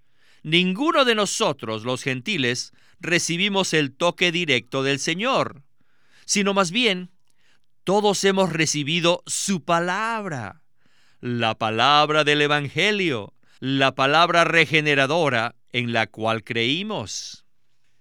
Ninguno 0.42 1.04
de 1.04 1.14
nosotros, 1.14 1.84
los 1.84 2.02
gentiles, 2.02 2.72
recibimos 3.00 3.74
el 3.74 3.94
toque 3.94 4.32
directo 4.32 4.82
del 4.82 4.98
Señor, 4.98 5.62
sino 6.24 6.54
más 6.54 6.70
bien, 6.70 7.10
todos 7.84 8.24
hemos 8.24 8.52
recibido 8.52 9.22
su 9.26 9.64
palabra, 9.64 10.62
la 11.20 11.56
palabra 11.56 12.24
del 12.24 12.42
Evangelio, 12.42 13.32
la 13.60 13.94
palabra 13.94 14.44
regeneradora 14.44 15.54
en 15.72 15.92
la 15.92 16.06
cual 16.06 16.42
creímos. 16.42 17.44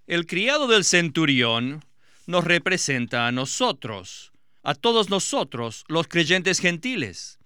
El 0.08 0.26
criado 0.26 0.68
del 0.68 0.84
centurión 0.84 1.84
nos 2.28 2.44
representa 2.44 3.28
a 3.28 3.32
nosotros, 3.32 4.32
a 4.64 4.74
todos 4.74 5.10
nosotros, 5.10 5.84
los 5.88 6.08
creyentes 6.08 6.60
gentiles. 6.60 7.40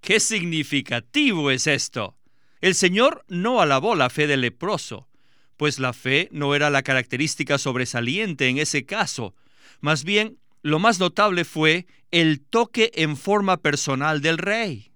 ¡Qué 0.00 0.20
significativo 0.20 1.50
es 1.50 1.66
esto! 1.66 2.16
El 2.60 2.74
Señor 2.74 3.24
no 3.28 3.60
alabó 3.60 3.94
la 3.94 4.10
fe 4.10 4.26
del 4.26 4.40
leproso, 4.40 5.08
pues 5.56 5.78
la 5.78 5.92
fe 5.92 6.28
no 6.32 6.54
era 6.54 6.70
la 6.70 6.82
característica 6.82 7.58
sobresaliente 7.58 8.48
en 8.48 8.58
ese 8.58 8.84
caso. 8.84 9.34
Más 9.80 10.04
bien, 10.04 10.38
lo 10.62 10.78
más 10.78 10.98
notable 10.98 11.44
fue 11.44 11.86
el 12.10 12.40
toque 12.40 12.90
en 12.94 13.16
forma 13.16 13.58
personal 13.58 14.20
del 14.20 14.38
rey. 14.38 14.90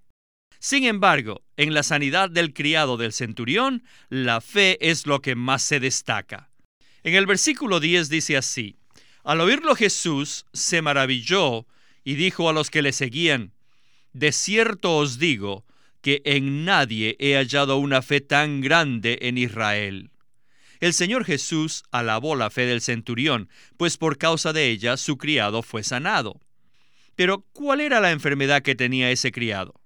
Sin 0.60 0.84
embargo, 0.84 1.42
en 1.56 1.74
la 1.74 1.82
sanidad 1.82 2.30
del 2.30 2.52
criado 2.52 2.96
del 2.96 3.12
centurión, 3.12 3.84
la 4.08 4.40
fe 4.40 4.78
es 4.80 5.06
lo 5.06 5.20
que 5.20 5.34
más 5.34 5.62
se 5.62 5.78
destaca. 5.78 6.50
En 7.04 7.14
el 7.14 7.26
versículo 7.26 7.80
10 7.80 8.08
dice 8.08 8.36
así, 8.36 8.76
al 9.24 9.40
oírlo 9.40 9.76
Jesús 9.76 10.46
se 10.52 10.82
maravilló 10.82 11.66
y 12.02 12.14
dijo 12.14 12.48
a 12.48 12.52
los 12.52 12.70
que 12.70 12.82
le 12.82 12.92
seguían, 12.92 13.52
de 14.12 14.32
cierto 14.32 14.96
os 14.96 15.18
digo 15.18 15.64
que 16.00 16.22
en 16.24 16.64
nadie 16.64 17.16
he 17.18 17.34
hallado 17.34 17.76
una 17.76 18.02
fe 18.02 18.20
tan 18.20 18.60
grande 18.60 19.18
en 19.22 19.38
Israel. 19.38 20.10
El 20.80 20.92
Señor 20.92 21.24
Jesús 21.24 21.82
alabó 21.90 22.36
la 22.36 22.50
fe 22.50 22.66
del 22.66 22.80
centurión, 22.80 23.48
pues 23.76 23.96
por 23.96 24.18
causa 24.18 24.52
de 24.52 24.68
ella 24.68 24.96
su 24.96 25.16
criado 25.18 25.62
fue 25.62 25.82
sanado. 25.82 26.40
Pero, 27.16 27.44
¿cuál 27.52 27.80
era 27.80 28.00
la 28.00 28.12
enfermedad 28.12 28.62
que 28.62 28.74
tenía 28.74 29.10
ese 29.10 29.32
criado? 29.32 29.80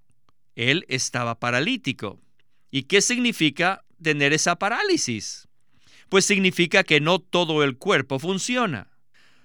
Él 0.54 0.84
estaba 0.88 1.38
paralítico. 1.38 2.20
¿Y 2.70 2.84
qué 2.84 3.00
significa 3.00 3.84
tener 4.02 4.32
esa 4.32 4.56
parálisis? 4.56 5.48
pues 6.12 6.26
significa 6.26 6.84
que 6.84 7.00
no 7.00 7.20
todo 7.20 7.64
el 7.64 7.78
cuerpo 7.78 8.18
funciona. 8.18 8.90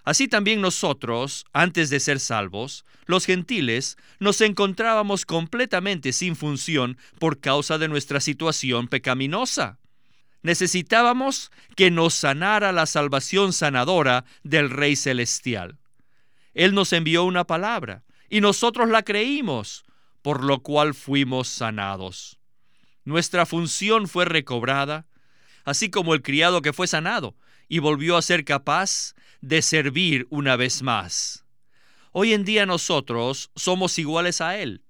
Así 0.03 0.27
también 0.27 0.59
nosotros, 0.59 1.45
antes 1.53 1.89
de 1.89 2.01
ser 2.01 2.19
salvos, 2.19 2.83
los 3.05 3.25
gentiles, 3.25 3.95
nos 4.19 4.41
encontrábamos 4.41 5.25
completamente 5.25 6.11
sin 6.11 6.35
función 6.35 6.97
por 7.19 7.39
causa 7.39 7.77
de 7.77 7.87
nuestra 7.87 8.19
situación 8.19 8.89
pecaminosa. 8.89 9.79
Necesitábamos 10.41 11.51
que 11.75 11.91
nos 11.91 12.13
sanara 12.13 12.71
la 12.71 12.85
salvación 12.85 13.53
sanadora 13.53 14.25
del 14.43 14.69
Rey 14.69 14.95
Celestial. 14.95 15.79
Él 16.53 16.73
nos 16.73 16.93
envió 16.93 17.23
una 17.23 17.45
palabra 17.45 18.03
y 18.29 18.41
nosotros 18.41 18.89
la 18.89 19.03
creímos, 19.03 19.85
por 20.21 20.43
lo 20.43 20.63
cual 20.63 20.93
fuimos 20.93 21.47
sanados. 21.47 22.39
Nuestra 23.03 23.45
función 23.45 24.07
fue 24.07 24.25
recobrada 24.25 25.05
así 25.67 25.89
como 25.89 26.13
el 26.13 26.21
criado 26.21 26.61
que 26.61 26.71
fue 26.71 26.87
sanado 26.87 27.35
y 27.67 27.79
volvió 27.79 28.15
a 28.15 28.21
ser 28.21 28.45
capaz 28.45 29.13
de 29.41 29.61
servir 29.61 30.25
una 30.29 30.55
vez 30.55 30.81
más. 30.81 31.43
Hoy 32.13 32.31
en 32.31 32.45
día 32.45 32.65
nosotros 32.65 33.51
somos 33.53 33.99
iguales 33.99 34.39
a 34.39 34.57
Él. 34.57 34.81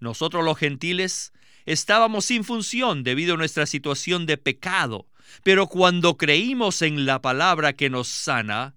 Nosotros 0.00 0.44
los 0.44 0.58
gentiles 0.58 1.32
estábamos 1.68 2.24
sin 2.24 2.44
función 2.44 3.04
debido 3.04 3.34
a 3.34 3.36
nuestra 3.36 3.66
situación 3.66 4.24
de 4.24 4.38
pecado, 4.38 5.06
pero 5.42 5.66
cuando 5.66 6.16
creímos 6.16 6.80
en 6.80 7.04
la 7.04 7.20
palabra 7.20 7.74
que 7.74 7.90
nos 7.90 8.08
sana, 8.08 8.74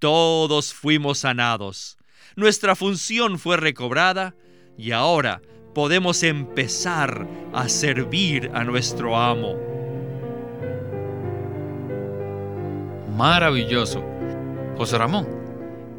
todos 0.00 0.74
fuimos 0.74 1.20
sanados. 1.20 1.98
Nuestra 2.34 2.74
función 2.74 3.38
fue 3.38 3.56
recobrada 3.56 4.34
y 4.76 4.90
ahora 4.90 5.40
podemos 5.72 6.24
empezar 6.24 7.28
a 7.52 7.68
servir 7.68 8.50
a 8.52 8.64
nuestro 8.64 9.16
amo. 9.16 9.54
Maravilloso. 13.16 14.04
José 14.76 14.98
Ramón, 14.98 15.28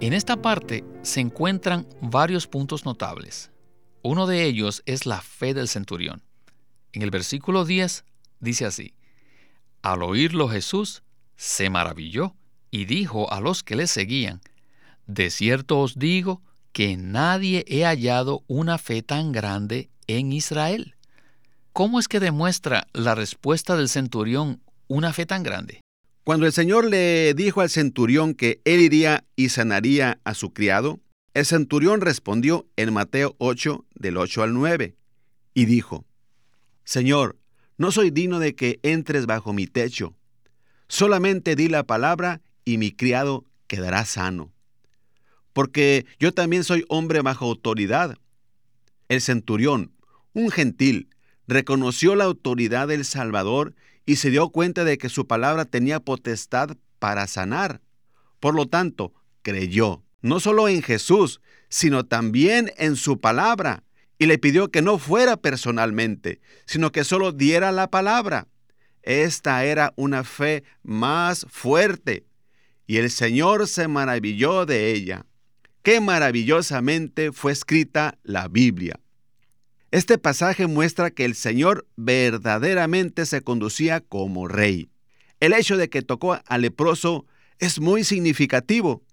en 0.01 0.11
esta 0.11 0.35
parte 0.41 0.83
se 1.03 1.21
encuentran 1.21 1.87
varios 2.01 2.47
puntos 2.47 2.85
notables. 2.85 3.49
Uno 4.09 4.25
de 4.25 4.45
ellos 4.45 4.83
es 4.85 5.05
la 5.05 5.19
fe 5.19 5.53
del 5.53 5.67
centurión. 5.67 6.23
En 6.93 7.01
el 7.01 7.11
versículo 7.11 7.65
10 7.65 8.05
dice 8.39 8.65
así, 8.65 8.93
Al 9.81 10.01
oírlo 10.01 10.47
Jesús 10.47 11.03
se 11.35 11.69
maravilló 11.69 12.33
y 12.71 12.85
dijo 12.85 13.29
a 13.33 13.41
los 13.41 13.63
que 13.63 13.75
le 13.75 13.85
seguían, 13.85 14.39
De 15.07 15.29
cierto 15.29 15.81
os 15.81 15.99
digo 15.99 16.41
que 16.71 16.95
nadie 16.95 17.65
he 17.67 17.83
hallado 17.83 18.45
una 18.47 18.77
fe 18.77 19.01
tan 19.01 19.33
grande 19.33 19.89
en 20.07 20.31
Israel. 20.31 20.95
¿Cómo 21.73 21.99
es 21.99 22.07
que 22.07 22.21
demuestra 22.21 22.87
la 22.93 23.13
respuesta 23.13 23.75
del 23.75 23.89
centurión 23.89 24.61
una 24.87 25.11
fe 25.11 25.25
tan 25.25 25.43
grande? 25.43 25.81
Cuando 26.23 26.45
el 26.45 26.53
Señor 26.53 26.85
le 26.85 27.33
dijo 27.33 27.59
al 27.59 27.69
centurión 27.69 28.35
que 28.35 28.61
él 28.63 28.79
iría 28.79 29.25
y 29.35 29.49
sanaría 29.49 30.21
a 30.23 30.33
su 30.33 30.53
criado, 30.53 31.01
el 31.37 31.45
centurión 31.45 32.01
respondió 32.01 32.67
en 32.77 32.91
Mateo 32.91 33.35
8, 33.37 33.85
del 33.93 34.17
8 34.17 34.41
al 34.41 34.55
9, 34.55 34.95
y 35.53 35.65
dijo, 35.65 36.03
Señor, 36.83 37.37
no 37.77 37.91
soy 37.91 38.09
digno 38.09 38.39
de 38.39 38.55
que 38.55 38.79
entres 38.81 39.27
bajo 39.27 39.53
mi 39.53 39.67
techo. 39.67 40.15
Solamente 40.87 41.55
di 41.55 41.67
la 41.67 41.83
palabra 41.83 42.41
y 42.65 42.79
mi 42.79 42.91
criado 42.91 43.45
quedará 43.67 44.03
sano. 44.05 44.51
Porque 45.53 46.07
yo 46.17 46.33
también 46.33 46.63
soy 46.63 46.85
hombre 46.89 47.21
bajo 47.21 47.45
autoridad. 47.45 48.17
El 49.07 49.21
centurión, 49.21 49.91
un 50.33 50.49
gentil, 50.49 51.07
reconoció 51.47 52.15
la 52.15 52.23
autoridad 52.23 52.87
del 52.87 53.05
Salvador 53.05 53.75
y 54.07 54.15
se 54.15 54.31
dio 54.31 54.49
cuenta 54.49 54.83
de 54.85 54.97
que 54.97 55.07
su 55.07 55.27
palabra 55.27 55.65
tenía 55.65 55.99
potestad 55.99 56.77
para 56.97 57.27
sanar. 57.27 57.79
Por 58.39 58.55
lo 58.55 58.65
tanto, 58.65 59.13
creyó, 59.43 60.03
no 60.27 60.39
solo 60.39 60.67
en 60.67 60.81
Jesús, 60.81 61.41
sino 61.69 62.05
también 62.05 62.71
en 62.77 62.95
su 62.95 63.19
palabra, 63.19 63.83
y 64.19 64.25
le 64.25 64.37
pidió 64.37 64.69
que 64.69 64.81
no 64.81 64.97
fuera 64.97 65.37
personalmente, 65.37 66.39
sino 66.65 66.91
que 66.91 67.03
solo 67.03 67.31
diera 67.31 67.71
la 67.71 67.89
palabra. 67.89 68.47
Esta 69.03 69.63
era 69.63 69.93
una 69.95 70.23
fe 70.23 70.63
más 70.83 71.45
fuerte, 71.49 72.25
y 72.87 72.97
el 72.97 73.09
Señor 73.09 73.67
se 73.67 73.87
maravilló 73.87 74.65
de 74.65 74.91
ella. 74.91 75.25
Qué 75.83 76.01
maravillosamente 76.01 77.31
fue 77.31 77.51
escrita 77.51 78.17
la 78.23 78.47
Biblia. 78.47 78.99
Este 79.91 80.17
pasaje 80.17 80.67
muestra 80.67 81.11
que 81.11 81.23
el 81.23 81.33
Señor 81.33 81.87
verdaderamente 81.95 83.25
se 83.25 83.41
conducía 83.41 84.01
como 84.01 84.49
rey. 84.49 84.89
El 85.39 85.53
hecho 85.53 85.77
de 85.77 85.89
que 85.89 86.01
tocó 86.01 86.39
al 86.45 86.61
leproso 86.61 87.25
es 87.59 87.79
muy 87.79 88.03
significativo. 88.03 89.03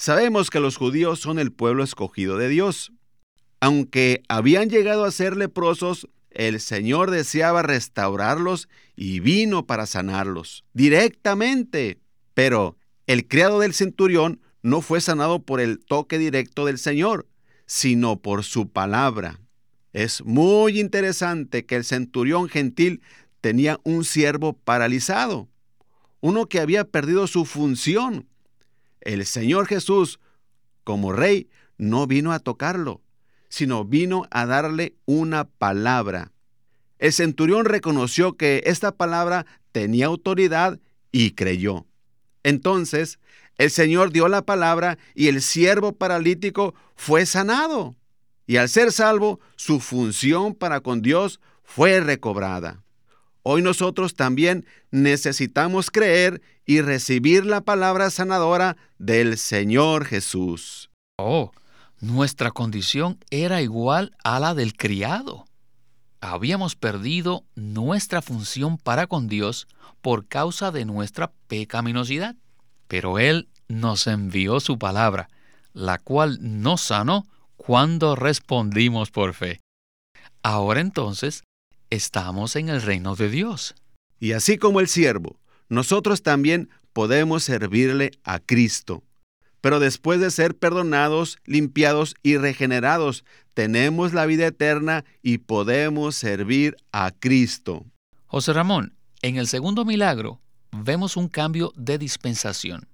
Sabemos 0.00 0.48
que 0.48 0.60
los 0.60 0.78
judíos 0.78 1.20
son 1.20 1.38
el 1.38 1.52
pueblo 1.52 1.84
escogido 1.84 2.38
de 2.38 2.48
Dios. 2.48 2.90
Aunque 3.60 4.22
habían 4.30 4.70
llegado 4.70 5.04
a 5.04 5.10
ser 5.10 5.36
leprosos, 5.36 6.08
el 6.30 6.58
Señor 6.60 7.10
deseaba 7.10 7.60
restaurarlos 7.60 8.70
y 8.96 9.20
vino 9.20 9.66
para 9.66 9.84
sanarlos 9.84 10.64
directamente. 10.72 11.98
Pero 12.32 12.78
el 13.06 13.28
criado 13.28 13.60
del 13.60 13.74
centurión 13.74 14.40
no 14.62 14.80
fue 14.80 15.02
sanado 15.02 15.42
por 15.42 15.60
el 15.60 15.84
toque 15.84 16.16
directo 16.16 16.64
del 16.64 16.78
Señor, 16.78 17.28
sino 17.66 18.22
por 18.22 18.42
su 18.42 18.70
palabra. 18.70 19.38
Es 19.92 20.24
muy 20.24 20.80
interesante 20.80 21.66
que 21.66 21.76
el 21.76 21.84
centurión 21.84 22.48
gentil 22.48 23.02
tenía 23.42 23.78
un 23.84 24.04
siervo 24.04 24.54
paralizado, 24.54 25.50
uno 26.22 26.46
que 26.46 26.60
había 26.60 26.84
perdido 26.84 27.26
su 27.26 27.44
función. 27.44 28.29
El 29.00 29.24
Señor 29.26 29.66
Jesús, 29.66 30.20
como 30.84 31.12
rey, 31.12 31.48
no 31.78 32.06
vino 32.06 32.32
a 32.32 32.38
tocarlo, 32.38 33.00
sino 33.48 33.84
vino 33.84 34.26
a 34.30 34.46
darle 34.46 34.94
una 35.06 35.44
palabra. 35.44 36.32
El 36.98 37.12
centurión 37.12 37.64
reconoció 37.64 38.36
que 38.36 38.62
esta 38.66 38.92
palabra 38.92 39.46
tenía 39.72 40.06
autoridad 40.06 40.78
y 41.12 41.32
creyó. 41.32 41.86
Entonces, 42.42 43.18
el 43.58 43.70
Señor 43.70 44.12
dio 44.12 44.28
la 44.28 44.42
palabra 44.42 44.98
y 45.14 45.28
el 45.28 45.42
siervo 45.42 45.92
paralítico 45.92 46.74
fue 46.96 47.26
sanado 47.26 47.96
y 48.50 48.56
al 48.56 48.68
ser 48.68 48.90
salvo, 48.90 49.38
su 49.54 49.78
función 49.78 50.56
para 50.56 50.80
con 50.80 51.02
Dios 51.02 51.38
fue 51.62 52.00
recobrada. 52.00 52.82
Hoy 53.44 53.62
nosotros 53.62 54.16
también 54.16 54.66
necesitamos 54.90 55.88
creer 55.88 56.42
y 56.70 56.82
recibir 56.82 57.46
la 57.46 57.62
palabra 57.62 58.10
sanadora 58.10 58.76
del 58.96 59.38
Señor 59.38 60.04
Jesús. 60.04 60.88
Oh, 61.18 61.50
nuestra 61.98 62.52
condición 62.52 63.18
era 63.32 63.60
igual 63.60 64.16
a 64.22 64.38
la 64.38 64.54
del 64.54 64.76
criado. 64.76 65.46
Habíamos 66.20 66.76
perdido 66.76 67.42
nuestra 67.56 68.22
función 68.22 68.78
para 68.78 69.08
con 69.08 69.26
Dios 69.26 69.66
por 70.00 70.28
causa 70.28 70.70
de 70.70 70.84
nuestra 70.84 71.32
pecaminosidad. 71.48 72.36
Pero 72.86 73.18
Él 73.18 73.48
nos 73.66 74.06
envió 74.06 74.60
su 74.60 74.78
palabra, 74.78 75.28
la 75.72 75.98
cual 75.98 76.38
nos 76.40 76.82
sanó 76.82 77.26
cuando 77.56 78.14
respondimos 78.14 79.10
por 79.10 79.34
fe. 79.34 79.58
Ahora 80.44 80.78
entonces, 80.78 81.42
estamos 81.90 82.54
en 82.54 82.68
el 82.68 82.80
reino 82.80 83.16
de 83.16 83.28
Dios. 83.28 83.74
Y 84.20 84.34
así 84.34 84.56
como 84.56 84.78
el 84.78 84.86
siervo, 84.86 85.39
nosotros 85.70 86.22
también 86.22 86.68
podemos 86.92 87.44
servirle 87.44 88.10
a 88.24 88.40
Cristo. 88.40 89.02
Pero 89.60 89.78
después 89.78 90.20
de 90.20 90.30
ser 90.30 90.56
perdonados, 90.56 91.38
limpiados 91.44 92.14
y 92.22 92.36
regenerados, 92.36 93.24
tenemos 93.54 94.12
la 94.12 94.26
vida 94.26 94.46
eterna 94.46 95.04
y 95.22 95.38
podemos 95.38 96.16
servir 96.16 96.76
a 96.92 97.10
Cristo. 97.10 97.86
José 98.26 98.52
Ramón, 98.52 98.94
en 99.22 99.36
el 99.36 99.46
segundo 99.46 99.84
milagro 99.84 100.40
vemos 100.72 101.16
un 101.16 101.28
cambio 101.28 101.72
de 101.76 101.98
dispensación, 101.98 102.88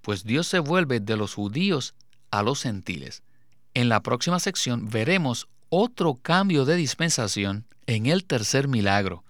pues 0.00 0.24
Dios 0.24 0.46
se 0.46 0.58
vuelve 0.58 1.00
de 1.00 1.16
los 1.16 1.34
judíos 1.34 1.94
a 2.30 2.42
los 2.42 2.62
gentiles. 2.62 3.22
En 3.74 3.88
la 3.88 4.02
próxima 4.02 4.38
sección 4.38 4.90
veremos 4.90 5.48
otro 5.70 6.16
cambio 6.20 6.64
de 6.66 6.76
dispensación 6.76 7.64
en 7.86 8.06
el 8.06 8.24
tercer 8.24 8.68
milagro. 8.68 9.24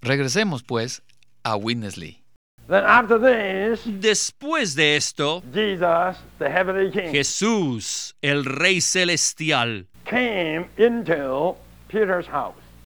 Regresemos 0.00 0.62
pues 0.62 1.02
a 1.52 1.56
Witness 1.56 1.96
Lee. 1.96 2.22
Después 3.86 4.74
de 4.74 4.96
esto, 4.96 5.42
Jesús, 7.10 8.16
el 8.20 8.44
Rey 8.44 8.80
Celestial, 8.82 9.86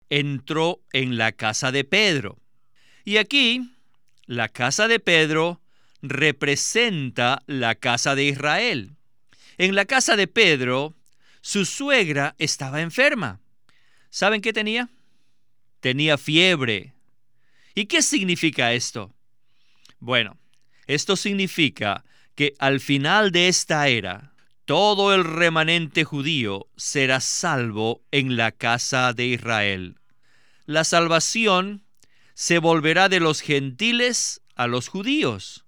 entró 0.10 0.80
en 0.94 1.18
la 1.18 1.32
casa 1.32 1.72
de 1.72 1.84
Pedro. 1.84 2.38
Y 3.04 3.18
aquí, 3.18 3.72
la 4.28 4.50
casa 4.50 4.88
de 4.88 5.00
Pedro 5.00 5.60
representa 6.04 7.42
la 7.48 7.74
casa 7.76 8.14
de 8.14 8.26
Israel. 8.26 8.92
En 9.58 9.74
la 9.74 9.86
casa 9.86 10.16
de 10.16 10.28
Pedro, 10.28 10.94
su 11.42 11.66
suegra 11.66 12.36
estaba 12.38 12.82
enferma. 12.82 13.40
¿Saben 14.12 14.42
qué 14.42 14.54
tenía? 14.54 14.90
Tenía 15.80 16.18
fiebre. 16.20 16.94
¿Y 17.74 17.86
qué 17.86 18.02
significa 18.02 18.74
esto? 18.74 19.14
Bueno, 20.00 20.38
esto 20.88 21.16
significa 21.16 22.04
que 22.36 22.54
al 22.60 22.80
final 22.80 23.32
de 23.32 23.48
esta 23.48 23.88
era, 23.88 24.34
todo 24.66 25.14
el 25.14 25.24
remanente 25.24 26.04
judío 26.04 26.68
será 26.76 27.20
salvo 27.20 28.04
en 28.12 28.36
la 28.38 28.52
casa 28.52 29.14
de 29.14 29.28
Israel. 29.28 29.96
La 30.66 30.84
salvación 30.84 31.84
se 32.34 32.58
volverá 32.58 33.10
de 33.10 33.20
los 33.20 33.42
gentiles 33.42 34.42
a 34.56 34.68
los 34.68 34.88
judíos, 34.88 35.66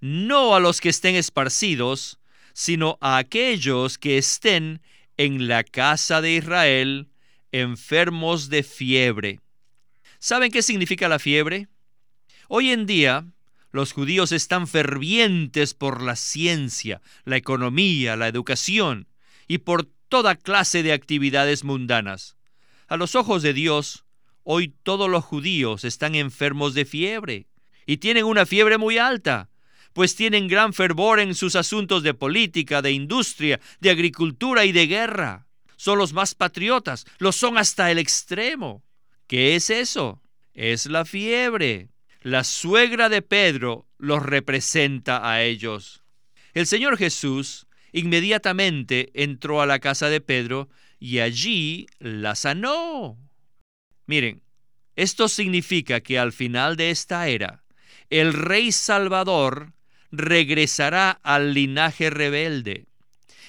no 0.00 0.54
a 0.54 0.60
los 0.60 0.80
que 0.80 0.90
estén 0.90 1.14
esparcidos, 1.14 2.20
sino 2.52 2.98
a 3.00 3.16
aquellos 3.16 3.98
que 3.98 4.18
estén 4.18 4.82
en 5.16 5.48
la 5.48 5.64
casa 5.64 6.20
de 6.20 6.32
Israel 6.32 7.08
enfermos 7.52 8.48
de 8.48 8.62
fiebre. 8.62 9.40
¿Saben 10.24 10.50
qué 10.50 10.62
significa 10.62 11.06
la 11.06 11.18
fiebre? 11.18 11.68
Hoy 12.48 12.70
en 12.70 12.86
día, 12.86 13.26
los 13.72 13.92
judíos 13.92 14.32
están 14.32 14.66
fervientes 14.66 15.74
por 15.74 16.00
la 16.00 16.16
ciencia, 16.16 17.02
la 17.26 17.36
economía, 17.36 18.16
la 18.16 18.26
educación 18.26 19.06
y 19.48 19.58
por 19.58 19.84
toda 20.08 20.34
clase 20.34 20.82
de 20.82 20.94
actividades 20.94 21.62
mundanas. 21.62 22.38
A 22.88 22.96
los 22.96 23.16
ojos 23.16 23.42
de 23.42 23.52
Dios, 23.52 24.06
hoy 24.44 24.74
todos 24.82 25.10
los 25.10 25.22
judíos 25.22 25.84
están 25.84 26.14
enfermos 26.14 26.72
de 26.72 26.86
fiebre 26.86 27.46
y 27.84 27.98
tienen 27.98 28.24
una 28.24 28.46
fiebre 28.46 28.78
muy 28.78 28.96
alta, 28.96 29.50
pues 29.92 30.16
tienen 30.16 30.48
gran 30.48 30.72
fervor 30.72 31.20
en 31.20 31.34
sus 31.34 31.54
asuntos 31.54 32.02
de 32.02 32.14
política, 32.14 32.80
de 32.80 32.92
industria, 32.92 33.60
de 33.78 33.90
agricultura 33.90 34.64
y 34.64 34.72
de 34.72 34.86
guerra. 34.86 35.46
Son 35.76 35.98
los 35.98 36.14
más 36.14 36.34
patriotas, 36.34 37.04
lo 37.18 37.30
son 37.30 37.58
hasta 37.58 37.90
el 37.90 37.98
extremo. 37.98 38.83
¿Qué 39.26 39.56
es 39.56 39.70
eso? 39.70 40.22
Es 40.52 40.86
la 40.86 41.04
fiebre. 41.04 41.88
La 42.20 42.44
suegra 42.44 43.08
de 43.08 43.22
Pedro 43.22 43.86
los 43.98 44.22
representa 44.22 45.30
a 45.30 45.42
ellos. 45.42 46.02
El 46.52 46.66
Señor 46.66 46.96
Jesús 46.96 47.66
inmediatamente 47.92 49.10
entró 49.14 49.60
a 49.60 49.66
la 49.66 49.78
casa 49.78 50.08
de 50.08 50.20
Pedro 50.20 50.68
y 50.98 51.18
allí 51.20 51.86
la 51.98 52.34
sanó. 52.34 53.18
Miren, 54.06 54.42
esto 54.96 55.28
significa 55.28 56.00
que 56.00 56.18
al 56.18 56.32
final 56.32 56.76
de 56.76 56.90
esta 56.90 57.28
era, 57.28 57.64
el 58.10 58.32
rey 58.32 58.72
Salvador 58.72 59.72
regresará 60.10 61.10
al 61.22 61.54
linaje 61.54 62.10
rebelde. 62.10 62.86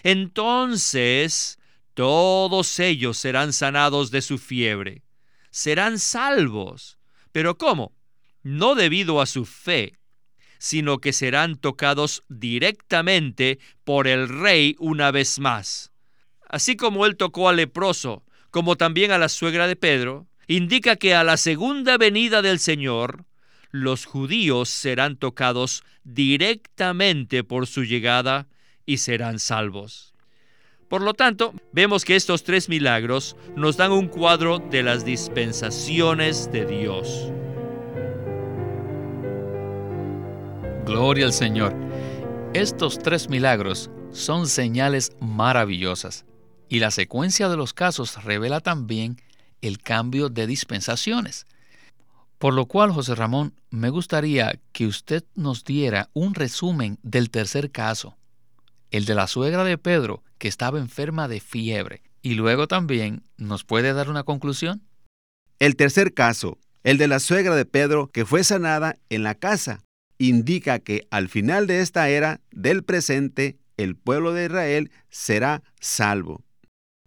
Entonces, 0.04 1.60
todos 1.94 2.80
ellos 2.80 3.18
serán 3.18 3.54
sanados 3.54 4.12
de 4.12 4.22
su 4.22 4.38
fiebre, 4.38 5.05
serán 5.56 6.00
salvos. 6.00 6.98
¿Pero 7.32 7.58
cómo? 7.58 7.94
No 8.44 8.76
debido 8.76 9.22
a 9.22 9.26
su 9.26 9.46
fe, 9.46 9.98
sino 10.58 11.00
que 11.00 11.14
serán 11.14 11.56
tocados 11.56 12.26
directamente 12.28 13.60
por 13.86 14.10
el 14.10 14.28
rey 14.28 14.76
una 14.80 15.12
vez 15.12 15.40
más. 15.40 15.94
Así 16.50 16.76
como 16.76 17.06
él 17.06 17.16
tocó 17.16 17.48
al 17.48 17.56
leproso, 17.56 18.26
como 18.52 18.76
también 18.76 19.12
a 19.12 19.18
la 19.18 19.30
suegra 19.30 19.66
de 19.66 19.78
Pedro, 19.78 20.28
indica 20.48 20.98
que 20.98 21.16
a 21.16 21.24
la 21.24 21.38
segunda 21.38 21.98
venida 21.98 22.42
del 22.42 22.60
Señor, 22.60 23.24
los 23.72 24.04
judíos 24.04 24.68
serán 24.68 25.16
tocados 25.16 25.86
directamente 26.04 27.46
por 27.46 27.66
su 27.66 27.86
llegada 27.86 28.50
y 28.86 28.98
serán 28.98 29.40
salvos. 29.40 30.15
Por 30.90 31.02
lo 31.02 31.14
tanto, 31.14 31.54
vemos 31.72 32.06
que 32.06 32.16
estos 32.16 32.44
tres 32.44 32.70
milagros 32.70 33.36
nos 33.56 33.76
dan 33.78 33.92
un 33.92 34.08
cuadro 34.08 34.60
de 34.60 34.84
las 34.84 35.04
dispensaciones 35.04 36.52
de 36.52 36.66
Dios. 36.66 37.32
Gloria 40.86 41.26
al 41.26 41.34
Señor. 41.34 41.76
Estos 42.54 43.00
tres 43.00 43.30
milagros 43.30 43.90
son 44.12 44.48
señales 44.48 45.12
maravillosas 45.20 46.26
y 46.70 46.80
la 46.80 46.92
secuencia 46.92 47.50
de 47.50 47.58
los 47.58 47.74
casos 47.74 48.24
revela 48.24 48.60
también 48.60 49.18
el 49.62 49.80
cambio 49.80 50.30
de 50.30 50.46
dispensaciones. 50.46 51.48
Por 52.38 52.54
lo 52.54 52.68
cual, 52.68 52.92
José 52.92 53.16
Ramón, 53.16 53.56
me 53.72 53.90
gustaría 53.90 54.60
que 54.72 54.86
usted 54.86 55.24
nos 55.34 55.64
diera 55.64 56.10
un 56.14 56.36
resumen 56.36 57.00
del 57.02 57.32
tercer 57.32 57.72
caso, 57.72 58.16
el 58.92 59.06
de 59.06 59.16
la 59.16 59.28
suegra 59.28 59.64
de 59.64 59.78
Pedro, 59.78 60.24
que 60.38 60.48
estaba 60.48 60.80
enferma 60.80 61.28
de 61.28 61.40
fiebre, 61.40 62.02
y 62.22 62.36
luego 62.36 62.68
también 62.68 63.24
nos 63.38 63.64
puede 63.64 63.94
dar 63.94 64.10
una 64.10 64.24
conclusión. 64.24 64.82
El 65.60 65.76
tercer 65.76 66.14
caso, 66.14 66.58
el 66.84 66.98
de 66.98 67.08
la 67.08 67.20
suegra 67.20 67.56
de 67.56 67.66
Pedro, 67.66 68.12
que 68.12 68.26
fue 68.26 68.44
sanada 68.44 68.98
en 69.10 69.24
la 69.24 69.36
casa, 69.36 69.84
indica 70.18 70.80
que 70.80 71.08
al 71.12 71.30
final 71.30 71.68
de 71.68 71.82
esta 71.82 72.10
era 72.10 72.42
del 72.52 72.84
presente, 72.84 73.58
el 73.78 73.96
pueblo 73.96 74.34
de 74.34 74.46
Israel 74.46 74.92
será 75.10 75.64
salvo. 75.80 76.44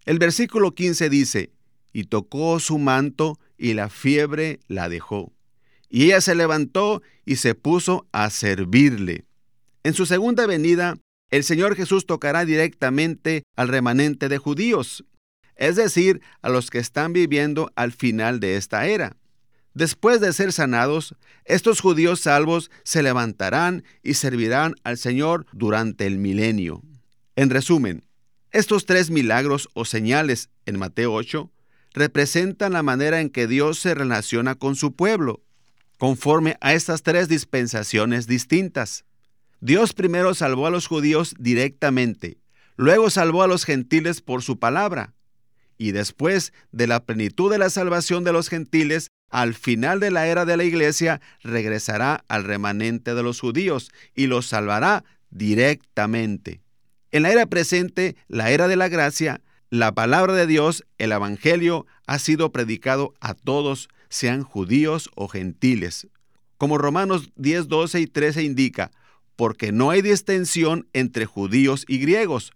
El 0.05 0.19
versículo 0.19 0.75
15 0.75 1.11
dice, 1.11 1.53
y 1.93 2.05
tocó 2.05 2.61
su 2.61 2.79
manto 2.79 3.39
y 3.57 3.75
la 3.75 3.89
fiebre 3.89 4.61
la 4.69 4.89
dejó. 4.89 5.33
Y 5.89 6.05
ella 6.05 6.21
se 6.21 6.35
levantó 6.35 7.03
y 7.25 7.37
se 7.37 7.55
puso 7.55 8.07
a 8.13 8.31
servirle. 8.31 9.25
En 9.85 9.95
su 9.95 10.07
segunda 10.07 10.47
venida, 10.47 10.99
el 11.31 11.45
Señor 11.45 11.77
Jesús 11.77 12.07
tocará 12.07 12.45
directamente 12.45 13.43
al 13.57 13.69
remanente 13.69 14.29
de 14.29 14.39
judíos, 14.39 15.05
es 15.57 15.77
decir, 15.77 16.21
a 16.41 16.49
los 16.49 16.71
que 16.71 16.79
están 16.79 17.13
viviendo 17.13 17.73
al 17.77 17.93
final 17.93 18.41
de 18.41 18.57
esta 18.57 18.87
era. 18.87 19.17
Después 19.75 20.21
de 20.21 20.33
ser 20.33 20.53
sanados, 20.53 21.15
estos 21.45 21.81
judíos 21.81 22.21
salvos 22.21 22.71
se 22.85 23.03
levantarán 23.03 23.85
y 24.03 24.15
servirán 24.15 24.75
al 24.83 24.99
Señor 24.99 25.47
durante 25.53 26.07
el 26.07 26.19
milenio. 26.19 26.83
En 27.37 27.51
resumen, 27.51 28.05
estos 28.51 28.87
tres 28.87 29.11
milagros 29.11 29.69
o 29.75 29.85
señales 29.85 30.49
en 30.65 30.79
Mateo 30.79 31.13
8 31.13 31.53
representan 31.93 32.73
la 32.73 32.83
manera 32.83 33.21
en 33.21 33.31
que 33.31 33.47
Dios 33.47 33.79
se 33.79 33.95
relaciona 33.95 34.55
con 34.55 34.75
su 34.75 34.95
pueblo, 34.95 35.43
conforme 35.99 36.57
a 36.61 36.75
estas 36.75 37.03
tres 37.03 37.29
dispensaciones 37.29 38.27
distintas. 38.27 39.05
Dios 39.61 39.93
primero 39.93 40.35
salvó 40.35 40.67
a 40.67 40.71
los 40.71 40.87
judíos 40.87 41.35
directamente, 41.39 42.39
luego 42.77 43.11
salvó 43.11 43.43
a 43.43 43.49
los 43.49 43.65
gentiles 43.65 44.21
por 44.21 44.43
su 44.43 44.59
palabra, 44.59 45.15
y 45.77 45.93
después 45.93 46.53
de 46.73 46.87
la 46.87 47.05
plenitud 47.05 47.51
de 47.51 47.59
la 47.59 47.71
salvación 47.71 48.25
de 48.25 48.33
los 48.33 48.49
gentiles, 48.49 49.09
al 49.31 49.55
final 49.55 50.01
de 50.01 50.11
la 50.11 50.27
era 50.27 50.45
de 50.45 50.57
la 50.57 50.65
iglesia, 50.65 51.21
regresará 51.43 52.25
al 52.29 52.45
remanente 52.45 53.15
de 53.15 53.23
los 53.23 53.41
judíos 53.41 53.91
y 54.15 54.27
los 54.27 54.47
salvará 54.47 55.05
directamente. 55.31 56.61
En 57.11 57.23
la 57.23 57.31
era 57.31 57.47
presente, 57.47 58.17
la 58.29 58.51
era 58.51 58.69
de 58.69 58.77
la 58.77 58.89
gracia, 58.89 59.41
la 59.71 59.93
palabra 59.93 60.35
de 60.35 60.47
Dios, 60.47 60.85
el 60.99 61.13
Evangelio, 61.13 61.87
ha 62.07 62.19
sido 62.19 62.53
predicado 62.53 63.15
a 63.21 63.35
todos, 63.35 63.89
sean 64.09 64.43
judíos 64.43 65.11
o 65.15 65.29
gentiles. 65.29 66.07
Como 66.59 66.79
Romanos 66.79 67.31
10, 67.37 67.69
12 67.69 68.01
y 68.01 68.07
13 68.07 68.43
indica, 68.43 68.91
porque 69.39 69.71
no 69.71 69.91
hay 69.91 70.03
distensión 70.03 70.89
entre 70.93 71.25
judíos 71.25 71.85
y 71.87 71.99
griegos, 71.99 72.53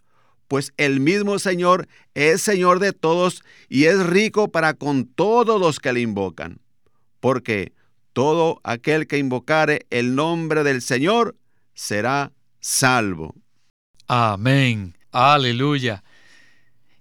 pues 0.49 0.75
el 0.79 0.99
mismo 0.99 1.39
Señor 1.39 1.87
es 2.15 2.43
Señor 2.43 2.81
de 2.81 2.93
todos 2.93 3.45
y 3.69 3.85
es 3.85 4.05
rico 4.05 4.51
para 4.51 4.75
con 4.75 5.07
todos 5.07 5.61
los 5.61 5.79
que 5.79 5.93
le 5.93 6.01
invocan. 6.01 6.59
Porque 7.21 7.73
todo 8.13 8.61
aquel 8.65 9.07
que 9.07 9.19
invocare 9.19 9.87
el 9.91 10.17
nombre 10.17 10.65
del 10.65 10.83
Señor 10.83 11.37
será 11.73 12.33
salvo. 12.59 13.37
Amén. 14.09 14.97
Aleluya. 15.13 16.03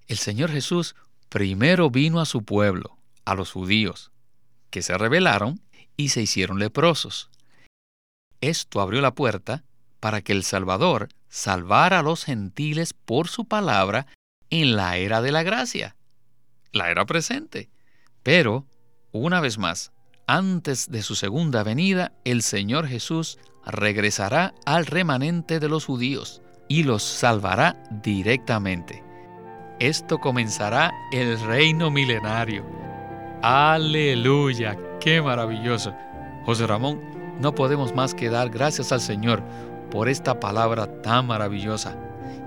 El 0.07 0.19
Señor 0.19 0.51
Jesús 0.51 0.95
primero 1.27 1.89
vino 1.89 2.21
a 2.21 2.25
su 2.25 2.43
pueblo, 2.43 2.99
a 3.25 3.33
los 3.33 3.51
judíos, 3.51 4.11
que 4.69 4.83
se 4.83 4.95
rebelaron 4.95 5.59
y 5.97 6.09
se 6.09 6.21
hicieron 6.21 6.59
leprosos. 6.59 7.31
Esto 8.41 8.79
abrió 8.79 9.01
la 9.01 9.15
puerta 9.15 9.63
para 10.01 10.21
que 10.21 10.33
el 10.33 10.43
Salvador 10.43 11.07
salvara 11.29 11.99
a 11.99 12.03
los 12.03 12.25
gentiles 12.25 12.93
por 12.93 13.29
su 13.29 13.45
palabra 13.45 14.07
en 14.49 14.75
la 14.75 14.97
era 14.97 15.21
de 15.21 15.31
la 15.31 15.43
gracia, 15.43 15.95
la 16.73 16.91
era 16.91 17.05
presente. 17.05 17.69
Pero, 18.21 18.65
una 19.13 19.39
vez 19.39 19.57
más, 19.57 19.93
antes 20.27 20.91
de 20.91 21.01
su 21.01 21.15
segunda 21.15 21.63
venida, 21.63 22.11
el 22.25 22.41
Señor 22.41 22.87
Jesús 22.87 23.39
regresará 23.65 24.53
al 24.65 24.85
remanente 24.85 25.61
de 25.61 25.69
los 25.69 25.85
judíos 25.85 26.41
y 26.67 26.83
los 26.83 27.03
salvará 27.03 27.81
directamente 28.03 29.05
esto 29.81 30.19
comenzará 30.19 30.93
el 31.11 31.39
reino 31.39 31.89
milenario. 31.89 32.63
Aleluya, 33.41 34.77
qué 34.99 35.23
maravilloso. 35.23 35.91
José 36.45 36.67
Ramón, 36.67 37.01
no 37.39 37.55
podemos 37.55 37.95
más 37.95 38.13
que 38.13 38.29
dar 38.29 38.51
gracias 38.51 38.91
al 38.91 39.01
Señor 39.01 39.41
por 39.91 40.10
esta 40.10 40.39
palabra 40.39 41.01
tan 41.01 41.27
maravillosa. 41.27 41.95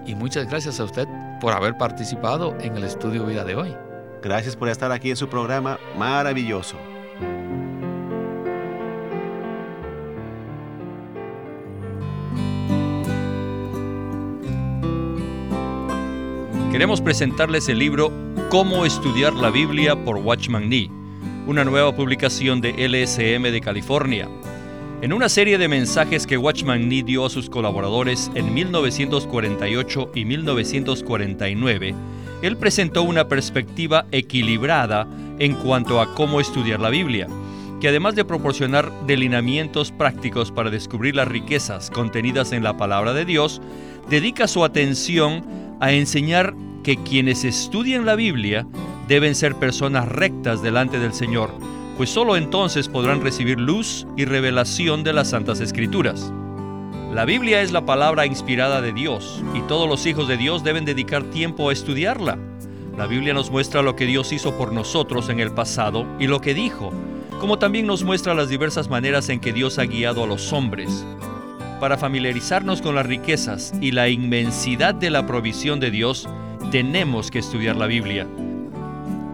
Y 0.07 0.15
muchas 0.15 0.49
gracias 0.49 0.81
a 0.81 0.85
usted 0.85 1.07
por 1.41 1.53
haber 1.53 1.77
participado 1.77 2.57
en 2.61 2.77
el 2.77 2.85
estudio 2.85 3.25
vida 3.27 3.45
de 3.45 3.55
hoy. 3.55 3.77
Gracias 4.23 4.57
por 4.57 4.69
estar 4.69 4.91
aquí 4.91 5.11
en 5.11 5.17
su 5.17 5.29
programa 5.29 5.79
maravilloso. 5.97 6.77
Queremos 16.75 17.01
presentarles 17.01 17.69
el 17.69 17.79
libro 17.79 18.11
Cómo 18.51 18.85
estudiar 18.85 19.33
la 19.33 19.51
Biblia 19.51 19.95
por 20.05 20.17
Watchman 20.17 20.69
Nee, 20.69 20.91
una 21.47 21.65
nueva 21.65 21.95
publicación 21.95 22.61
de 22.61 22.73
LSM 22.73 23.43
de 23.53 23.61
California. 23.61 24.29
En 25.03 25.13
una 25.13 25.29
serie 25.29 25.59
de 25.59 25.69
mensajes 25.69 26.27
que 26.27 26.39
Watchman 26.39 26.89
Nee 26.89 27.03
dio 27.03 27.27
a 27.27 27.31
sus 27.31 27.51
colaboradores 27.51 28.31
en 28.35 28.55
1948 28.55 30.13
y 30.15 30.25
1949, 30.25 31.95
él 32.43 32.57
presentó 32.57 33.03
una 33.03 33.29
perspectiva 33.29 34.07
equilibrada 34.13 35.07
en 35.39 35.55
cuanto 35.55 36.01
a 36.01 36.15
cómo 36.15 36.41
estudiar 36.41 36.81
la 36.81 36.91
Biblia, 36.91 37.27
que 37.81 37.89
además 37.89 38.15
de 38.15 38.25
proporcionar 38.25 38.91
delineamientos 39.07 39.93
prácticos 39.93 40.51
para 40.51 40.71
descubrir 40.71 41.17
las 41.17 41.29
riquezas 41.29 41.91
contenidas 41.91 42.53
en 42.53 42.63
la 42.63 42.77
palabra 42.77 43.13
de 43.13 43.27
Dios, 43.27 43.61
dedica 44.09 44.49
su 44.49 44.65
atención 44.65 45.45
a 45.81 45.93
enseñar 45.93 46.55
que 46.83 46.97
quienes 46.97 47.45
estudian 47.45 48.07
la 48.07 48.15
Biblia 48.15 48.67
deben 49.09 49.35
ser 49.35 49.55
personas 49.57 50.09
rectas 50.09 50.63
delante 50.63 50.99
del 50.99 51.13
Señor, 51.13 51.51
pues 51.97 52.11
sólo 52.11 52.37
entonces 52.37 52.89
podrán 52.89 53.21
recibir 53.21 53.61
luz 53.61 54.07
y 54.17 54.25
revelación 54.25 55.05
de 55.05 55.13
las 55.13 55.31
Santas 55.31 55.61
Escrituras. 55.61 56.33
La 57.13 57.25
Biblia 57.25 57.63
es 57.63 57.71
la 57.71 57.87
palabra 57.87 58.27
inspirada 58.27 58.81
de 58.81 58.93
Dios 58.93 59.43
y 59.55 59.61
todos 59.63 59.89
los 59.89 60.05
hijos 60.05 60.27
de 60.27 60.37
Dios 60.37 60.65
deben 60.65 60.85
dedicar 60.85 61.23
tiempo 61.25 61.69
a 61.69 61.73
estudiarla. 61.73 62.37
La 62.99 63.07
Biblia 63.07 63.35
nos 63.35 63.51
muestra 63.51 63.83
lo 63.83 63.95
que 63.95 64.07
Dios 64.07 64.33
hizo 64.33 64.57
por 64.57 64.73
nosotros 64.73 65.29
en 65.29 65.39
el 65.39 65.53
pasado 65.53 66.07
y 66.19 66.27
lo 66.27 66.41
que 66.41 66.55
dijo, 66.55 66.93
como 67.41 67.59
también 67.59 67.87
nos 67.87 68.03
muestra 68.03 68.35
las 68.35 68.49
diversas 68.49 68.89
maneras 68.89 69.29
en 69.29 69.39
que 69.39 69.53
Dios 69.53 69.79
ha 69.79 69.85
guiado 69.85 70.25
a 70.25 70.27
los 70.27 70.53
hombres. 70.53 71.05
Para 71.79 71.99
familiarizarnos 71.99 72.83
con 72.83 72.97
las 72.97 73.07
riquezas 73.07 73.73
y 73.81 73.93
la 73.93 74.09
inmensidad 74.09 74.95
de 74.95 75.11
la 75.11 75.27
provisión 75.27 75.79
de 75.79 75.93
Dios, 75.93 76.29
tenemos 76.73 77.31
que 77.31 77.39
estudiar 77.39 77.77
la 77.77 77.87
Biblia. 77.87 78.27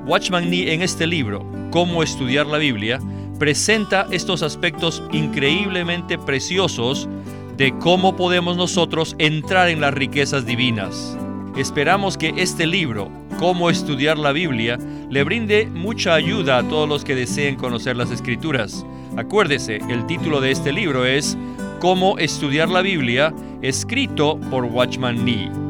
Watchman 0.06 0.50
Nee 0.50 0.74
en 0.74 0.82
este 0.82 1.06
libro, 1.06 1.49
Cómo 1.70 2.02
estudiar 2.02 2.46
la 2.46 2.58
Biblia, 2.58 2.98
presenta 3.38 4.06
estos 4.10 4.42
aspectos 4.42 5.02
increíblemente 5.12 6.18
preciosos 6.18 7.08
de 7.56 7.76
cómo 7.78 8.16
podemos 8.16 8.56
nosotros 8.56 9.14
entrar 9.18 9.68
en 9.68 9.80
las 9.80 9.94
riquezas 9.94 10.46
divinas. 10.46 11.16
Esperamos 11.56 12.16
que 12.16 12.34
este 12.36 12.66
libro, 12.66 13.10
Cómo 13.38 13.70
estudiar 13.70 14.18
la 14.18 14.32
Biblia, 14.32 14.78
le 15.08 15.24
brinde 15.24 15.66
mucha 15.66 16.14
ayuda 16.14 16.58
a 16.58 16.68
todos 16.68 16.88
los 16.88 17.04
que 17.04 17.14
deseen 17.14 17.56
conocer 17.56 17.96
las 17.96 18.10
escrituras. 18.10 18.84
Acuérdese, 19.16 19.78
el 19.88 20.06
título 20.06 20.40
de 20.40 20.50
este 20.50 20.72
libro 20.72 21.06
es 21.06 21.38
Cómo 21.80 22.18
estudiar 22.18 22.68
la 22.68 22.82
Biblia, 22.82 23.32
escrito 23.62 24.38
por 24.50 24.64
Watchman 24.64 25.24
Nee. 25.24 25.69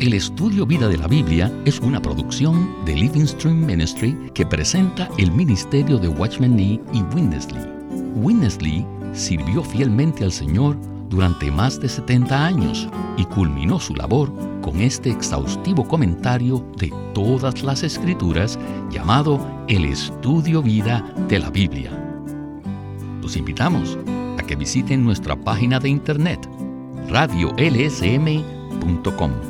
El 0.00 0.14
estudio 0.14 0.64
Vida 0.64 0.88
de 0.88 0.96
la 0.96 1.06
Biblia 1.06 1.52
es 1.66 1.78
una 1.80 2.00
producción 2.00 2.74
de 2.86 2.94
Living 2.94 3.26
Stream 3.26 3.66
Ministry 3.66 4.16
que 4.32 4.46
presenta 4.46 5.10
el 5.18 5.30
ministerio 5.30 5.98
de 5.98 6.08
Watchman 6.08 6.56
Nee 6.56 6.80
y 6.94 7.02
Winnesley. 7.14 7.62
Winnesley 8.14 8.86
sirvió 9.12 9.62
fielmente 9.62 10.24
al 10.24 10.32
Señor 10.32 10.78
durante 11.10 11.50
más 11.50 11.78
de 11.78 11.90
70 11.90 12.46
años 12.46 12.88
y 13.18 13.26
culminó 13.26 13.78
su 13.78 13.94
labor 13.94 14.32
con 14.62 14.80
este 14.80 15.10
exhaustivo 15.10 15.86
comentario 15.86 16.64
de 16.78 16.90
todas 17.12 17.62
las 17.62 17.82
escrituras 17.82 18.58
llamado 18.90 19.38
El 19.68 19.84
Estudio 19.84 20.62
Vida 20.62 21.14
de 21.28 21.40
la 21.40 21.50
Biblia. 21.50 21.90
Los 23.20 23.36
invitamos 23.36 23.98
a 24.38 24.46
que 24.46 24.56
visiten 24.56 25.04
nuestra 25.04 25.36
página 25.36 25.78
de 25.78 25.90
internet 25.90 26.48
radiolsm.com 27.10 29.49